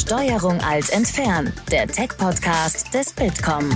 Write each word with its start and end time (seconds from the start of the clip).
Steuerung 0.00 0.58
alt 0.62 0.88
entfernen, 0.90 1.52
der 1.70 1.86
Tech-Podcast 1.86 2.94
des 2.94 3.12
Bitkom. 3.12 3.68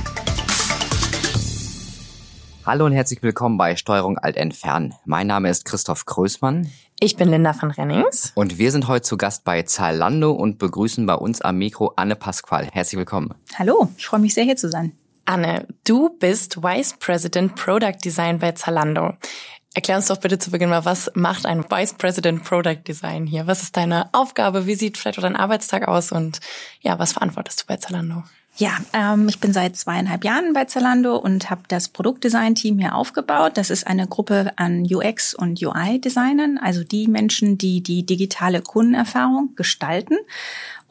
Hallo 2.64 2.86
und 2.86 2.92
herzlich 2.92 3.22
willkommen 3.22 3.58
bei 3.58 3.76
Steuerung 3.76 4.16
alt 4.16 4.38
entfernen. 4.38 4.94
Mein 5.04 5.26
Name 5.26 5.50
ist 5.50 5.66
Christoph 5.66 6.06
Größmann. 6.06 6.70
Ich 6.98 7.16
bin 7.16 7.28
Linda 7.28 7.52
von 7.52 7.70
Rennings. 7.70 8.32
Und 8.34 8.56
wir 8.56 8.72
sind 8.72 8.88
heute 8.88 9.02
zu 9.02 9.18
Gast 9.18 9.44
bei 9.44 9.64
Zalando 9.64 10.32
und 10.32 10.58
begrüßen 10.58 11.04
bei 11.04 11.14
uns 11.14 11.42
am 11.42 11.58
Mikro 11.58 11.92
Anne 11.96 12.16
Pasqual. 12.16 12.68
Herzlich 12.72 12.96
willkommen. 12.96 13.34
Hallo, 13.58 13.90
ich 13.98 14.06
freue 14.06 14.20
mich 14.20 14.32
sehr 14.32 14.44
hier 14.44 14.56
zu 14.56 14.70
sein. 14.70 14.92
Anne, 15.26 15.66
du 15.86 16.10
bist 16.18 16.62
Vice 16.62 16.94
President 16.98 17.54
Product 17.54 17.96
Design 18.02 18.38
bei 18.38 18.52
Zalando. 18.52 19.12
Erklär 19.74 19.96
uns 19.96 20.06
doch 20.06 20.18
bitte 20.18 20.38
zu 20.38 20.52
Beginn 20.52 20.70
mal, 20.70 20.84
was 20.84 21.10
macht 21.14 21.46
ein 21.46 21.64
Vice 21.68 21.94
President 21.94 22.44
Product 22.44 22.78
Design 22.86 23.26
hier? 23.26 23.48
Was 23.48 23.62
ist 23.62 23.76
deine 23.76 24.08
Aufgabe? 24.12 24.66
Wie 24.66 24.76
sieht 24.76 24.96
vielleicht 24.96 25.18
auch 25.18 25.22
dein 25.22 25.34
Arbeitstag 25.34 25.88
aus? 25.88 26.12
Und 26.12 26.38
ja, 26.80 27.00
was 27.00 27.12
verantwortest 27.12 27.62
du 27.62 27.66
bei 27.66 27.76
Zalando? 27.76 28.22
Ja, 28.56 28.78
ähm, 28.92 29.28
ich 29.28 29.40
bin 29.40 29.52
seit 29.52 29.76
zweieinhalb 29.76 30.24
Jahren 30.24 30.52
bei 30.52 30.64
Zalando 30.66 31.16
und 31.16 31.50
habe 31.50 31.62
das 31.66 31.88
Produktdesign-Team 31.88 32.78
hier 32.78 32.94
aufgebaut. 32.94 33.56
Das 33.56 33.68
ist 33.68 33.84
eine 33.84 34.06
Gruppe 34.06 34.52
an 34.54 34.86
UX- 34.88 35.34
und 35.34 35.60
UI-Designern, 35.60 36.58
also 36.58 36.84
die 36.84 37.08
Menschen, 37.08 37.58
die 37.58 37.82
die 37.82 38.06
digitale 38.06 38.62
Kundenerfahrung 38.62 39.56
gestalten. 39.56 40.14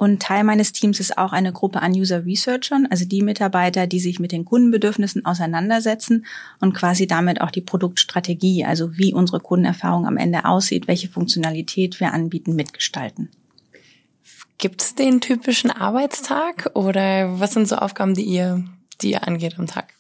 Und 0.03 0.21
Teil 0.21 0.43
meines 0.43 0.73
Teams 0.73 0.99
ist 0.99 1.17
auch 1.17 1.31
eine 1.31 1.53
Gruppe 1.53 1.81
an 1.81 1.93
User 1.93 2.25
Researchern, 2.25 2.89
also 2.91 3.05
die 3.05 3.21
Mitarbeiter, 3.21 3.87
die 3.87 4.01
sich 4.01 4.19
mit 4.19 4.33
den 4.33 4.43
Kundenbedürfnissen 4.43 5.25
auseinandersetzen 5.25 6.25
und 6.59 6.73
quasi 6.73 7.07
damit 7.07 7.39
auch 7.39 7.51
die 7.51 7.61
Produktstrategie, 7.61 8.65
also 8.65 8.97
wie 8.97 9.13
unsere 9.13 9.39
Kundenerfahrung 9.39 10.05
am 10.05 10.17
Ende 10.17 10.43
aussieht, 10.43 10.89
welche 10.89 11.07
Funktionalität 11.07 12.01
wir 12.01 12.11
anbieten, 12.11 12.53
mitgestalten. 12.53 13.29
Gibt 14.57 14.81
es 14.81 14.93
den 14.93 15.21
typischen 15.21 15.71
Arbeitstag 15.71 16.71
oder 16.73 17.39
was 17.39 17.53
sind 17.53 17.69
so 17.69 17.77
Aufgaben, 17.77 18.13
die 18.13 18.25
ihr, 18.25 18.61
die 19.01 19.11
ihr 19.11 19.25
angeht 19.25 19.57
am 19.57 19.67
Tag? 19.67 19.93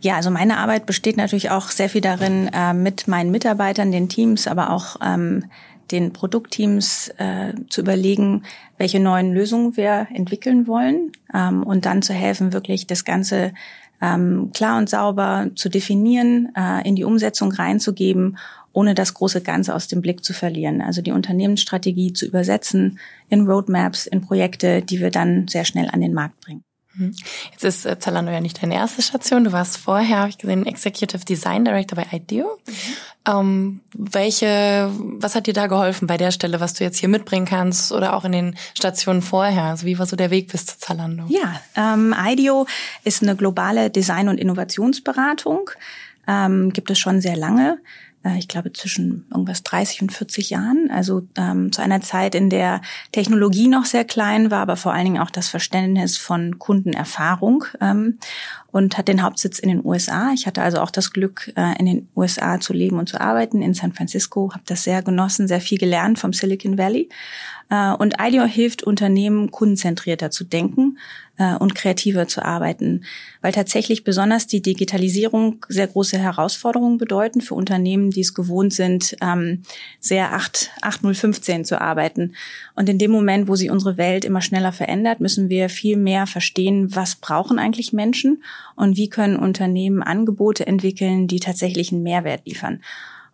Ja, 0.00 0.16
also 0.16 0.32
meine 0.32 0.56
Arbeit 0.56 0.84
besteht 0.84 1.16
natürlich 1.16 1.50
auch 1.50 1.70
sehr 1.70 1.88
viel 1.88 2.00
darin, 2.00 2.50
äh, 2.52 2.74
mit 2.74 3.06
meinen 3.06 3.30
Mitarbeitern, 3.30 3.92
den 3.92 4.08
Teams, 4.08 4.48
aber 4.48 4.70
auch 4.70 4.96
ähm, 5.00 5.44
den 5.90 6.12
Produktteams 6.12 7.08
äh, 7.18 7.54
zu 7.68 7.80
überlegen, 7.80 8.44
welche 8.78 9.00
neuen 9.00 9.32
Lösungen 9.32 9.76
wir 9.76 10.08
entwickeln 10.12 10.66
wollen 10.66 11.12
ähm, 11.32 11.62
und 11.62 11.86
dann 11.86 12.02
zu 12.02 12.12
helfen, 12.12 12.52
wirklich 12.52 12.86
das 12.86 13.04
Ganze 13.04 13.52
ähm, 14.00 14.50
klar 14.54 14.78
und 14.78 14.88
sauber 14.88 15.50
zu 15.54 15.68
definieren, 15.68 16.52
äh, 16.56 16.86
in 16.86 16.96
die 16.96 17.04
Umsetzung 17.04 17.52
reinzugeben 17.52 18.36
ohne 18.74 18.94
das 18.94 19.14
große 19.14 19.40
Ganze 19.40 19.74
aus 19.74 19.88
dem 19.88 20.02
Blick 20.02 20.24
zu 20.24 20.34
verlieren. 20.34 20.82
Also 20.82 21.00
die 21.00 21.12
Unternehmensstrategie 21.12 22.12
zu 22.12 22.26
übersetzen 22.26 22.98
in 23.28 23.46
Roadmaps, 23.46 24.06
in 24.06 24.20
Projekte, 24.20 24.82
die 24.82 25.00
wir 25.00 25.10
dann 25.10 25.48
sehr 25.48 25.64
schnell 25.64 25.88
an 25.90 26.00
den 26.00 26.12
Markt 26.12 26.40
bringen. 26.40 26.64
Mhm. 26.94 27.14
Jetzt 27.52 27.64
ist 27.64 27.86
äh, 27.86 27.98
Zalando 27.98 28.32
ja 28.32 28.40
nicht 28.40 28.62
deine 28.62 28.74
erste 28.74 29.02
Station. 29.02 29.44
Du 29.44 29.52
warst 29.52 29.76
vorher, 29.76 30.18
habe 30.18 30.30
ich 30.30 30.38
gesehen, 30.38 30.66
Executive 30.66 31.24
Design 31.24 31.64
Director 31.64 31.96
bei 31.96 32.06
IDEO. 32.16 32.58
Mhm. 32.66 32.72
Ähm, 33.26 33.80
welche, 33.94 34.90
was 35.00 35.34
hat 35.34 35.46
dir 35.46 35.54
da 35.54 35.66
geholfen 35.66 36.06
bei 36.06 36.18
der 36.18 36.30
Stelle, 36.30 36.60
was 36.60 36.74
du 36.74 36.84
jetzt 36.84 36.98
hier 36.98 37.08
mitbringen 37.08 37.46
kannst 37.46 37.90
oder 37.90 38.14
auch 38.14 38.24
in 38.24 38.32
den 38.32 38.56
Stationen 38.74 39.22
vorher? 39.22 39.64
Also 39.64 39.86
wie 39.86 39.98
war 39.98 40.06
so 40.06 40.16
der 40.16 40.30
Weg 40.30 40.52
bis 40.52 40.66
zu 40.66 40.78
Zalando? 40.78 41.24
Ja, 41.28 41.60
ähm, 41.74 42.14
IDEO 42.16 42.66
ist 43.02 43.22
eine 43.22 43.34
globale 43.34 43.90
Design- 43.90 44.28
und 44.28 44.38
Innovationsberatung. 44.38 45.70
Ähm, 46.26 46.72
gibt 46.72 46.90
es 46.90 46.98
schon 46.98 47.20
sehr 47.20 47.36
lange. 47.36 47.78
Äh, 48.24 48.38
ich 48.38 48.48
glaube, 48.48 48.72
zwischen 48.72 49.26
irgendwas 49.30 49.62
30 49.62 50.02
und 50.02 50.12
40 50.12 50.50
Jahren. 50.50 50.90
Also 50.90 51.26
ähm, 51.36 51.70
zu 51.72 51.82
einer 51.82 52.00
Zeit, 52.00 52.34
in 52.34 52.50
der 52.50 52.80
Technologie 53.12 53.68
noch 53.68 53.84
sehr 53.84 54.04
klein 54.04 54.50
war, 54.50 54.60
aber 54.60 54.76
vor 54.76 54.92
allen 54.92 55.04
Dingen 55.04 55.20
auch 55.20 55.30
das 55.30 55.48
Verständnis 55.48 56.16
von 56.16 56.58
Kundenerfahrung 56.58 57.64
ähm, 57.80 58.18
und 58.70 58.98
hat 58.98 59.08
den 59.08 59.22
Hauptsitz 59.22 59.58
in 59.58 59.68
den 59.68 59.84
USA. 59.84 60.32
Ich 60.34 60.46
hatte 60.46 60.62
also 60.62 60.80
auch 60.80 60.90
das 60.90 61.12
Glück, 61.12 61.52
äh, 61.56 61.78
in 61.78 61.86
den 61.86 62.08
USA 62.16 62.58
zu 62.58 62.72
leben 62.72 62.98
und 62.98 63.08
zu 63.08 63.20
arbeiten, 63.20 63.62
in 63.62 63.74
San 63.74 63.92
Francisco, 63.92 64.50
habe 64.52 64.64
das 64.66 64.82
sehr 64.82 65.02
genossen, 65.02 65.46
sehr 65.46 65.60
viel 65.60 65.78
gelernt 65.78 66.18
vom 66.18 66.32
Silicon 66.32 66.78
Valley. 66.78 67.08
Äh, 67.70 67.92
und 67.92 68.16
IDEO 68.20 68.44
hilft 68.44 68.82
Unternehmen, 68.82 69.50
kundenzentrierter 69.50 70.30
zu 70.30 70.44
denken 70.44 70.98
äh, 71.38 71.54
und 71.54 71.74
kreativer 71.74 72.28
zu 72.28 72.44
arbeiten, 72.44 73.04
weil 73.40 73.52
tatsächlich 73.52 74.04
besonders 74.04 74.46
die 74.46 74.62
Digitalisierung 74.62 75.64
sehr 75.68 75.86
große 75.86 76.18
Herausforderungen 76.18 76.98
bedeuten 76.98 77.40
für 77.40 77.54
Unternehmen, 77.54 78.13
die 78.16 78.20
es 78.20 78.34
gewohnt 78.34 78.72
sind, 78.72 79.16
ähm, 79.20 79.62
sehr 80.00 80.32
8, 80.32 80.70
8015 80.82 81.64
zu 81.64 81.80
arbeiten. 81.80 82.34
Und 82.74 82.88
in 82.88 82.98
dem 82.98 83.10
Moment, 83.10 83.48
wo 83.48 83.56
sich 83.56 83.70
unsere 83.70 83.96
Welt 83.96 84.24
immer 84.24 84.40
schneller 84.40 84.72
verändert, 84.72 85.20
müssen 85.20 85.48
wir 85.48 85.68
viel 85.68 85.96
mehr 85.96 86.26
verstehen, 86.26 86.94
was 86.94 87.16
brauchen 87.16 87.58
eigentlich 87.58 87.92
Menschen 87.92 88.42
und 88.76 88.96
wie 88.96 89.08
können 89.08 89.36
Unternehmen 89.36 90.02
Angebote 90.02 90.66
entwickeln, 90.66 91.26
die 91.28 91.40
tatsächlich 91.40 91.92
einen 91.92 92.02
Mehrwert 92.02 92.46
liefern. 92.46 92.80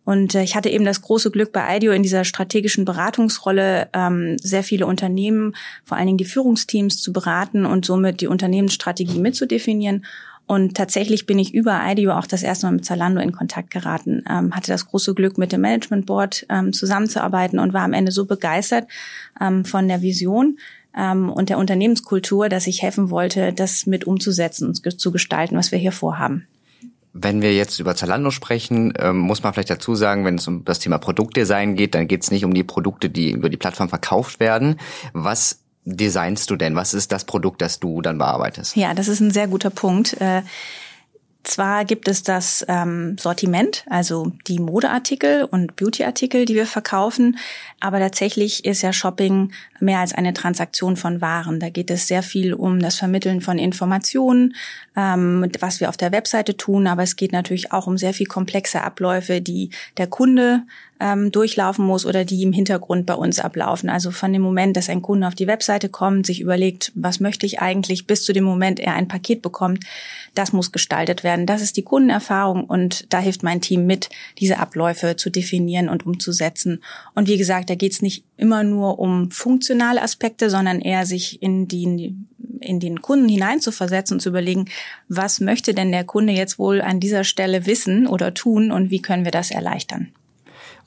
Und 0.05 0.35
äh, 0.35 0.43
ich 0.43 0.57
hatte 0.57 0.71
eben 0.71 0.85
das 0.85 1.03
große 1.03 1.31
Glück 1.31 1.53
bei 1.53 1.77
IDEO 1.77 1.93
in 1.93 2.03
dieser 2.03 2.25
strategischen 2.25 2.85
Beratungsrolle 2.85 3.89
ähm, 3.93 4.39
sehr 4.39 4.63
viele 4.63 4.87
Unternehmen, 4.87 5.55
vor 5.85 5.97
allen 5.97 6.07
Dingen 6.07 6.19
die 6.19 6.25
Führungsteams 6.25 7.01
zu 7.01 7.13
beraten 7.13 7.67
und 7.67 7.85
somit 7.85 8.21
die 8.21 8.27
Unternehmensstrategie 8.27 9.19
mitzudefinieren. 9.19 10.05
Und 10.51 10.77
tatsächlich 10.77 11.27
bin 11.27 11.39
ich 11.39 11.55
über 11.55 11.81
IDEO 11.81 12.11
auch 12.11 12.27
das 12.27 12.43
erste 12.43 12.67
Mal 12.67 12.73
mit 12.73 12.85
Zalando 12.85 13.21
in 13.21 13.31
Kontakt 13.31 13.71
geraten, 13.71 14.25
ähm, 14.29 14.53
hatte 14.53 14.73
das 14.73 14.85
große 14.85 15.15
Glück, 15.15 15.39
mit 15.39 15.53
dem 15.53 15.61
Management 15.61 16.07
Board 16.07 16.45
ähm, 16.49 16.73
zusammenzuarbeiten 16.73 17.61
und 17.61 17.73
war 17.73 17.83
am 17.83 17.93
Ende 17.93 18.11
so 18.11 18.25
begeistert 18.25 18.89
ähm, 19.41 19.65
von 19.65 19.87
der 19.87 20.03
Vision, 20.03 20.59
ähm, 20.97 21.31
und 21.31 21.51
der 21.51 21.59
Unternehmenskultur, 21.59 22.49
dass 22.49 22.67
ich 22.67 22.83
helfen 22.83 23.11
wollte, 23.11 23.53
das 23.53 23.87
mit 23.87 24.09
umzusetzen 24.09 24.67
und 24.67 25.01
zu 25.01 25.13
gestalten, 25.13 25.57
was 25.57 25.71
wir 25.71 25.79
hier 25.79 25.93
vorhaben. 25.93 26.49
Wenn 27.13 27.43
wir 27.43 27.55
jetzt 27.55 27.79
über 27.79 27.95
Zalando 27.95 28.33
sprechen, 28.33 28.93
ähm, 28.99 29.19
muss 29.19 29.45
man 29.45 29.53
vielleicht 29.53 29.71
dazu 29.71 29.95
sagen, 29.95 30.25
wenn 30.25 30.35
es 30.35 30.49
um 30.49 30.65
das 30.65 30.81
Thema 30.81 30.99
Produktdesign 30.99 31.77
geht, 31.77 31.95
dann 31.95 32.09
geht 32.09 32.25
es 32.25 32.33
nicht 32.33 32.45
um 32.45 32.55
die 32.55 32.65
Produkte, 32.65 33.09
die 33.09 33.31
über 33.31 33.51
die 33.51 33.57
Plattform 33.57 33.89
verkauft 33.89 34.41
werden. 34.41 34.81
Was 35.13 35.60
designst 35.85 36.51
du 36.51 36.57
denn? 36.57 36.77
Was 36.77 36.95
ist 36.95 37.13
das 37.13 37.25
Produkt, 37.25 37.63
das 37.63 37.81
du 37.81 38.03
dann 38.03 38.19
bearbeitest? 38.19 38.77
Ja, 38.77 38.95
das 38.95 39.09
ist 39.09 39.21
ein 39.21 39.31
sehr 39.31 39.49
guter 39.49 39.71
Punkt. 39.71 40.21
Äh, 40.21 40.43
zwar 41.43 41.87
gibt 41.87 42.07
es 42.07 42.23
das 42.23 42.65
ähm, 42.69 43.17
Sortiment, 43.19 43.85
also 43.89 44.33
die 44.47 44.59
Modeartikel 44.59 45.45
und 45.45 45.75
Beautyartikel, 45.75 46.45
die 46.45 46.55
wir 46.55 46.67
verkaufen, 46.67 47.39
aber 47.81 47.99
tatsächlich 47.99 48.67
ist 48.67 48.83
ja 48.83 48.93
Shopping 48.93 49.51
mehr 49.81 50.01
als 50.01 50.13
eine 50.13 50.35
Transaktion 50.35 50.97
von 50.97 51.23
Waren. 51.23 51.59
Da 51.59 51.71
geht 51.71 51.91
es 51.91 52.07
sehr 52.07 52.23
viel 52.23 52.53
um 52.53 52.79
das 52.79 52.97
Vermitteln 52.97 53.41
von 53.41 53.59
Informationen, 53.59 54.55
ähm, 54.97 55.51
was 55.61 55.81
wir 55.81 55.89
auf 55.89 55.97
der 55.97 56.13
Webseite 56.13 56.59
tun, 56.59 56.87
aber 56.87 57.03
es 57.03 57.17
geht 57.17 57.33
natürlich 57.33 57.73
auch 57.73 57.87
um 57.87 57.97
sehr 57.97 58.13
viel 58.13 58.27
komplexe 58.27 58.83
Abläufe, 58.83 59.41
die 59.41 59.71
der 59.97 60.09
Kunde 60.09 60.65
ähm, 61.01 61.33
durchlaufen 61.33 61.85
muss 61.85 62.05
oder 62.05 62.25
die 62.25 62.43
im 62.43 62.53
Hintergrund 62.53 63.07
bei 63.07 63.15
uns 63.15 63.41
ablaufen. 63.41 63.89
Also 63.89 64.11
von 64.11 64.33
dem 64.33 64.43
Moment, 64.43 64.77
dass 64.77 64.89
ein 64.89 65.03
Kunde 65.03 65.27
auf 65.27 65.35
die 65.35 65.47
Webseite 65.47 65.89
kommt, 65.89 66.27
sich 66.27 66.41
überlegt, 66.41 66.93
was 66.95 67.21
möchte 67.21 67.47
ich 67.47 67.61
eigentlich, 67.61 68.07
bis 68.07 68.25
zu 68.25 68.33
dem 68.33 68.45
Moment, 68.45 68.79
er 68.79 68.95
ein 68.95 69.09
Paket 69.09 69.43
bekommt, 69.43 69.85
das 70.35 70.53
muss 70.53 70.73
gestaltet 70.73 71.25
werden. 71.25 71.47
Das 71.47 71.63
ist 71.63 71.77
die 71.77 71.83
Kundenerfahrung 71.83 72.65
und 72.65 73.13
da 73.13 73.19
hilft 73.19 73.43
mein 73.43 73.61
Team 73.61 73.87
mit, 73.87 74.11
diese 74.39 74.59
Abläufe 74.59 75.17
zu 75.17 75.31
definieren 75.31 75.89
und 75.89 76.05
umzusetzen. 76.05 76.83
Und 77.15 77.29
wie 77.29 77.39
gesagt, 77.39 77.71
da 77.71 77.75
geht 77.75 77.93
es 77.93 78.03
nicht 78.03 78.25
immer 78.37 78.63
nur 78.63 78.99
um 78.99 79.31
funktionale 79.31 80.03
Aspekte, 80.03 80.51
sondern 80.51 80.81
eher 80.81 81.07
sich 81.07 81.43
in 81.43 81.67
die 81.67 82.15
in 82.61 82.79
den 82.79 83.01
Kunden 83.01 83.29
hineinzuversetzen 83.29 84.17
und 84.17 84.21
zu 84.21 84.29
überlegen, 84.29 84.67
was 85.09 85.41
möchte 85.41 85.73
denn 85.73 85.93
der 85.93 86.05
Kunde 86.05 86.35
jetzt 86.35 86.59
wohl 86.59 86.83
an 86.83 87.01
dieser 87.01 87.25
Stelle 87.25 87.65
wissen 87.65 88.07
oder 88.07 88.35
tun 88.35 88.71
und 88.71 88.91
wie 88.91 89.01
können 89.01 89.25
wir 89.25 89.33
das 89.33 89.51
erleichtern. 89.51 90.13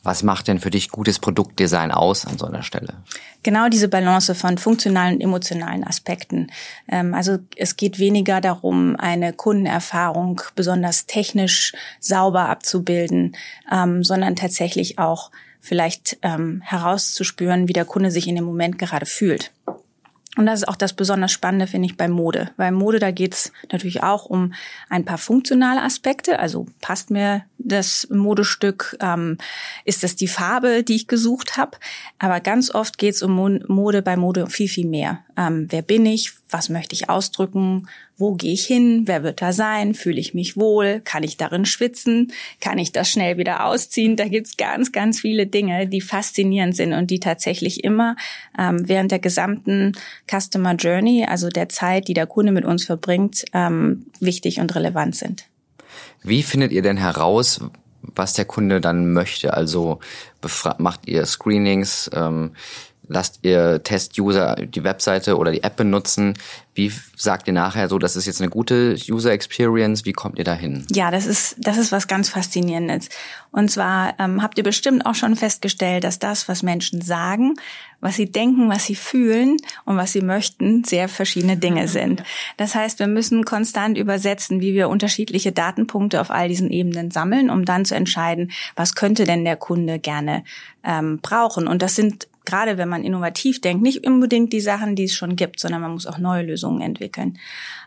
Was 0.03 0.21
macht 0.21 0.49
denn 0.49 0.59
für 0.59 0.69
dich 0.69 0.89
gutes 0.89 1.17
Produktdesign 1.17 1.91
aus 1.91 2.25
an 2.25 2.37
so 2.37 2.45
einer 2.45 2.61
Stelle? 2.61 2.95
Genau 3.41 3.69
diese 3.69 3.87
Balance 3.87 4.35
von 4.35 4.57
funktionalen 4.57 5.15
und 5.15 5.21
emotionalen 5.21 5.85
Aspekten. 5.85 6.51
Ähm, 6.89 7.13
also 7.13 7.39
es 7.55 7.77
geht 7.77 7.99
weniger 7.99 8.41
darum, 8.41 8.97
eine 8.97 9.31
Kundenerfahrung 9.31 10.41
besonders 10.55 11.05
technisch 11.05 11.73
sauber 12.01 12.49
abzubilden, 12.49 13.35
ähm, 13.71 14.03
sondern 14.03 14.35
tatsächlich 14.35 14.99
auch 14.99 15.31
vielleicht 15.61 16.17
ähm, 16.21 16.61
herauszuspüren, 16.61 17.69
wie 17.69 17.73
der 17.73 17.85
Kunde 17.85 18.11
sich 18.11 18.27
in 18.27 18.35
dem 18.35 18.43
Moment 18.43 18.77
gerade 18.77 19.05
fühlt. 19.05 19.51
Und 20.35 20.47
das 20.47 20.61
ist 20.61 20.67
auch 20.67 20.75
das 20.75 20.93
besonders 20.93 21.31
Spannende, 21.31 21.67
finde 21.67 21.85
ich, 21.85 21.97
bei 21.97 22.07
Mode. 22.07 22.49
Weil 22.57 22.71
Mode, 22.71 22.97
da 22.97 23.11
geht's 23.11 23.51
natürlich 23.71 24.01
auch 24.01 24.25
um 24.25 24.53
ein 24.89 25.05
paar 25.05 25.19
funktionale 25.19 25.83
Aspekte. 25.83 26.39
Also 26.39 26.65
passt 26.81 27.11
mir 27.11 27.45
das 27.59 28.07
Modestück, 28.09 28.97
ähm, 28.99 29.37
ist 29.85 30.03
das 30.03 30.15
die 30.15 30.27
Farbe, 30.27 30.83
die 30.83 30.95
ich 30.95 31.07
gesucht 31.07 31.55
habe. 31.55 31.77
Aber 32.17 32.39
ganz 32.39 32.73
oft 32.73 32.97
geht's 32.97 33.21
um 33.21 33.61
Mode 33.67 34.01
bei 34.01 34.17
Mode 34.17 34.47
viel, 34.47 34.67
viel 34.67 34.87
mehr. 34.87 35.19
Ähm, 35.37 35.67
wer 35.69 35.83
bin 35.83 36.05
ich? 36.05 36.33
Was 36.53 36.69
möchte 36.69 36.93
ich 36.93 37.09
ausdrücken, 37.09 37.87
wo 38.17 38.35
gehe 38.35 38.53
ich 38.53 38.65
hin, 38.65 39.03
wer 39.05 39.23
wird 39.23 39.41
da 39.41 39.51
sein, 39.51 39.95
fühle 39.95 40.19
ich 40.19 40.33
mich 40.33 40.55
wohl, 40.55 41.01
kann 41.03 41.23
ich 41.23 41.35
darin 41.35 41.65
schwitzen, 41.65 42.31
kann 42.61 42.77
ich 42.77 42.91
das 42.91 43.09
schnell 43.09 43.37
wieder 43.37 43.65
ausziehen. 43.65 44.15
Da 44.15 44.27
gibt's 44.27 44.55
ganz, 44.55 44.91
ganz 44.91 45.19
viele 45.19 45.47
Dinge, 45.47 45.87
die 45.87 46.01
faszinierend 46.01 46.75
sind 46.75 46.93
und 46.93 47.09
die 47.09 47.19
tatsächlich 47.19 47.83
immer 47.83 48.15
ähm, 48.57 48.87
während 48.87 49.11
der 49.11 49.19
gesamten 49.19 49.93
Customer 50.29 50.75
Journey, 50.75 51.25
also 51.27 51.49
der 51.49 51.69
Zeit, 51.69 52.07
die 52.07 52.13
der 52.13 52.27
Kunde 52.27 52.51
mit 52.51 52.65
uns 52.65 52.85
verbringt, 52.85 53.45
ähm, 53.53 54.05
wichtig 54.19 54.59
und 54.59 54.75
relevant 54.75 55.15
sind. 55.15 55.45
Wie 56.21 56.43
findet 56.43 56.71
ihr 56.71 56.81
denn 56.81 56.97
heraus, 56.97 57.59
was 58.01 58.33
der 58.33 58.45
Kunde 58.45 58.79
dann 58.79 59.11
möchte? 59.11 59.53
Also 59.53 59.99
macht 60.77 61.07
ihr 61.07 61.25
Screenings? 61.25 62.09
Ähm, 62.13 62.51
lasst 63.07 63.39
ihr 63.41 63.83
Test-User 63.83 64.55
die 64.55 64.83
Webseite 64.83 65.37
oder 65.37 65.51
die 65.51 65.63
App 65.63 65.75
benutzen? 65.75 66.37
Wie 66.75 66.91
sagt 67.15 67.47
ihr 67.47 67.53
nachher 67.53 67.87
so, 67.87 67.99
das 67.99 68.15
ist 68.15 68.25
jetzt 68.25 68.41
eine 68.41 68.49
gute 68.49 68.95
User 69.07 69.31
Experience? 69.31 70.05
Wie 70.05 70.13
kommt 70.13 70.39
ihr 70.39 70.43
dahin? 70.43 70.85
Ja, 70.89 71.11
das 71.11 71.27
ist 71.27 71.55
das 71.59 71.77
ist 71.77 71.91
was 71.91 72.07
ganz 72.07 72.29
faszinierendes. 72.29 73.09
Und 73.51 73.69
zwar 73.69 74.15
ähm, 74.19 74.41
habt 74.41 74.57
ihr 74.57 74.63
bestimmt 74.63 75.05
auch 75.05 75.13
schon 75.13 75.35
festgestellt, 75.35 76.03
dass 76.03 76.17
das, 76.17 76.47
was 76.47 76.63
Menschen 76.63 77.01
sagen, 77.01 77.53
was 77.99 78.15
sie 78.15 78.25
denken, 78.25 78.69
was 78.69 78.85
sie 78.85 78.95
fühlen 78.95 79.57
und 79.85 79.97
was 79.97 80.11
sie 80.11 80.21
möchten, 80.21 80.83
sehr 80.83 81.07
verschiedene 81.07 81.57
Dinge 81.57 81.87
sind. 81.89 82.23
Das 82.57 82.73
heißt, 82.73 82.97
wir 82.97 83.07
müssen 83.07 83.45
konstant 83.45 83.97
übersetzen, 83.97 84.59
wie 84.59 84.73
wir 84.73 84.89
unterschiedliche 84.89 85.51
Datenpunkte 85.51 86.19
auf 86.19 86.31
all 86.31 86.47
diesen 86.47 86.71
Ebenen 86.71 87.11
sammeln, 87.11 87.51
um 87.51 87.65
dann 87.65 87.85
zu 87.85 87.93
entscheiden, 87.93 88.51
was 88.75 88.95
könnte 88.95 89.25
denn 89.25 89.45
der 89.45 89.57
Kunde 89.57 89.99
gerne 89.99 90.43
ähm, 90.83 91.19
brauchen. 91.21 91.67
Und 91.67 91.83
das 91.83 91.95
sind 91.95 92.27
gerade 92.45 92.77
wenn 92.77 92.89
man 92.89 93.03
innovativ 93.03 93.61
denkt, 93.61 93.83
nicht 93.83 94.05
unbedingt 94.05 94.53
die 94.53 94.61
Sachen, 94.61 94.95
die 94.95 95.05
es 95.05 95.15
schon 95.15 95.35
gibt, 95.35 95.59
sondern 95.59 95.81
man 95.81 95.91
muss 95.91 96.07
auch 96.07 96.17
neue 96.17 96.43
Lösungen 96.43 96.81
entwickeln. 96.81 97.37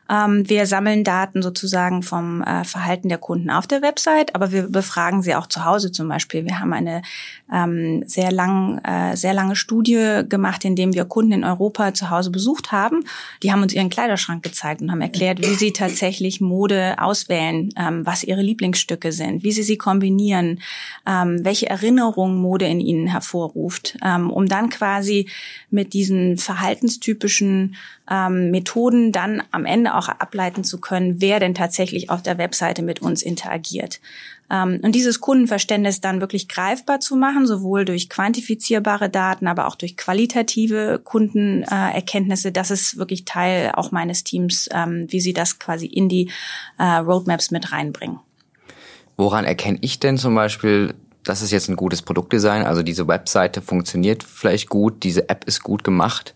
Ähm, 0.09 0.49
wir 0.49 0.67
sammeln 0.67 1.03
Daten 1.03 1.43
sozusagen 1.43 2.03
vom 2.03 2.43
äh, 2.43 2.65
Verhalten 2.65 3.09
der 3.09 3.19
Kunden 3.19 3.51
auf 3.51 3.67
der 3.67 3.83
Website, 3.83 4.35
aber 4.35 4.53
wir 4.53 4.71
befragen 4.71 5.23
sie 5.23 5.35
auch 5.35 5.49
zu 5.49 5.65
Hause 5.65 5.91
zum 5.91 6.09
Beispiel. 6.09 6.45
Wir 6.45 6.61
haben 6.61 6.73
eine 6.73 7.03
ähm, 7.53 8.05
sehr, 8.07 8.31
lang, 8.31 8.79
äh, 8.85 9.17
sehr 9.17 9.35
lange 9.35 9.57
Studie 9.57 10.23
gemacht, 10.29 10.65
in 10.65 10.77
dem 10.77 10.95
wir 10.95 11.05
Kunden 11.07 11.33
in 11.33 11.45
Europa 11.45 11.93
zu 11.95 12.11
Hause 12.11 12.31
besucht 12.31 12.71
haben. 12.71 13.05
Die 13.43 13.53
haben 13.53 13.63
uns 13.63 13.75
ihren 13.75 13.91
Kleiderschrank 13.91 14.43
gezeigt 14.43 14.81
und 14.81 14.93
haben 14.93 15.01
erklärt, 15.01 15.41
wie 15.41 15.55
sie 15.55 15.73
tatsächlich 15.73 16.41
Mode 16.41 16.97
auswählen, 16.99 17.71
ähm, 17.77 18.07
was 18.07 18.23
ihre 18.23 18.43
Lieblingsstücke 18.43 19.11
sind, 19.11 19.43
wie 19.43 19.53
sie 19.53 19.65
sie 19.65 19.77
kombinieren, 19.77 20.61
ähm, 21.07 21.45
welche 21.45 21.69
Erinnerungen 21.69 22.41
Mode 22.41 22.67
in 22.67 22.81
ihnen 22.81 23.09
hervorruft, 23.09 23.97
ähm, 24.05 24.31
um 24.47 24.49
dann 24.49 24.71
quasi 24.71 25.29
mit 25.71 25.93
diesen 25.93 26.39
verhaltenstypischen 26.39 27.75
ähm, 28.09 28.53
Methoden 28.53 29.11
dann 29.11 29.43
am 29.51 29.65
Ende 29.65 29.95
auch 29.95 30.09
ableiten 30.09 30.63
zu 30.63 30.81
können, 30.81 31.21
wer 31.21 31.41
denn 31.41 31.55
tatsächlich 31.55 32.11
auf 32.11 32.23
der 32.23 32.39
Webseite 32.39 32.83
mit 32.83 33.03
uns 33.03 33.23
interagiert. 33.23 34.01
Ähm, 34.49 34.79
und 34.83 34.95
dieses 34.95 35.21
Kundenverständnis 35.21 36.01
dann 36.01 36.21
wirklich 36.21 36.47
greifbar 36.49 37.01
zu 37.01 37.17
machen, 37.17 37.47
sowohl 37.47 37.85
durch 37.85 38.09
quantifizierbare 38.09 39.11
Daten, 39.11 39.49
aber 39.49 39.67
auch 39.67 39.75
durch 39.75 39.97
qualitative 39.97 41.01
Kundenerkenntnisse, 41.03 42.53
das 42.53 42.71
ist 42.71 42.99
wirklich 42.99 43.25
Teil 43.25 43.73
auch 43.75 43.91
meines 43.91 44.23
Teams, 44.23 44.69
ähm, 44.73 45.07
wie 45.09 45.21
sie 45.21 45.33
das 45.33 45.59
quasi 45.59 45.87
in 45.87 46.09
die 46.09 46.31
äh, 46.79 46.85
Roadmaps 46.85 47.51
mit 47.51 47.73
reinbringen. 47.73 48.21
Woran 49.17 49.45
erkenne 49.45 49.79
ich 49.81 49.99
denn 49.99 50.19
zum 50.19 50.37
Beispiel, 50.37 50.95
das 51.27 51.43
ist 51.43 51.51
jetzt 51.51 51.69
ein 51.69 51.77
gutes 51.77 52.03
Produktdesign, 52.03 52.65
also 52.65 52.83
diese 52.83 53.09
Webseite 53.09 53.61
funktioniert 53.61 54.23
vielleicht 54.23 54.69
gut, 54.69 55.03
diese 55.03 55.29
App 55.29 55.45
ist 55.45 55.63
gut 55.63 55.83
gemacht. 55.83 56.33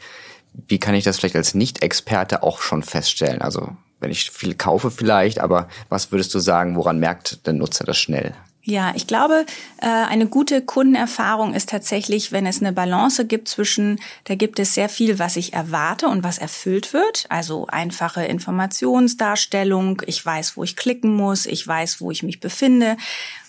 Wie 0.66 0.81
kann 0.81 0.94
ich 0.94 1.04
das 1.04 1.19
vielleicht 1.19 1.37
als 1.37 1.54
Nicht-Experte 1.54 2.42
auch 2.42 2.60
schon 2.60 2.82
feststellen? 2.82 3.40
Also 3.40 3.76
wenn 4.00 4.10
ich 4.10 4.31
viel 4.32 4.54
kaufe 4.54 4.90
vielleicht, 4.90 5.38
aber 5.38 5.69
was 5.88 6.10
würdest 6.10 6.34
du 6.34 6.40
sagen, 6.40 6.75
woran 6.75 6.98
merkt 6.98 7.46
der 7.46 7.52
Nutzer 7.52 7.84
das 7.84 7.98
schnell? 7.98 8.34
Ja, 8.62 8.92
ich 8.94 9.06
glaube, 9.06 9.46
äh, 9.81 9.87
eine 9.87 10.26
gute 10.26 10.60
Kundenerfahrung 10.60 11.54
ist 11.54 11.70
tatsächlich, 11.70 12.31
wenn 12.31 12.44
es 12.44 12.60
eine 12.60 12.75
Balance 12.75 13.26
gibt 13.26 13.48
zwischen, 13.48 13.98
da 14.25 14.34
gibt 14.34 14.58
es 14.58 14.75
sehr 14.75 14.90
viel, 14.90 15.19
was 15.19 15.36
ich 15.36 15.54
erwarte 15.54 16.08
und 16.08 16.25
was 16.25 16.36
erfüllt 16.36 16.93
wird. 16.93 17.25
Also 17.31 17.66
einfache 17.69 18.25
Informationsdarstellung, 18.25 20.02
ich 20.06 20.25
weiß, 20.25 20.58
wo 20.58 20.64
ich 20.64 20.76
klicken 20.76 21.16
muss, 21.16 21.46
ich 21.46 21.66
weiß, 21.66 22.02
wo 22.02 22.10
ich 22.10 22.22
mich 22.22 22.38
befinde. 22.38 22.98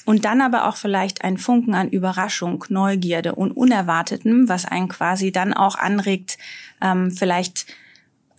Und 0.06 0.26
dann 0.26 0.42
aber 0.42 0.68
auch 0.68 0.76
vielleicht 0.76 1.24
ein 1.24 1.38
Funken 1.38 1.76
an 1.76 1.90
Überraschung, 1.90 2.66
Neugierde 2.70 3.36
und 3.36 3.52
Unerwartetem, 3.52 4.50
was 4.50 4.66
einen 4.66 4.88
quasi 4.88 5.32
dann 5.32 5.54
auch 5.54 5.76
anregt, 5.76 6.38
ähm, 6.82 7.12
vielleicht 7.12 7.68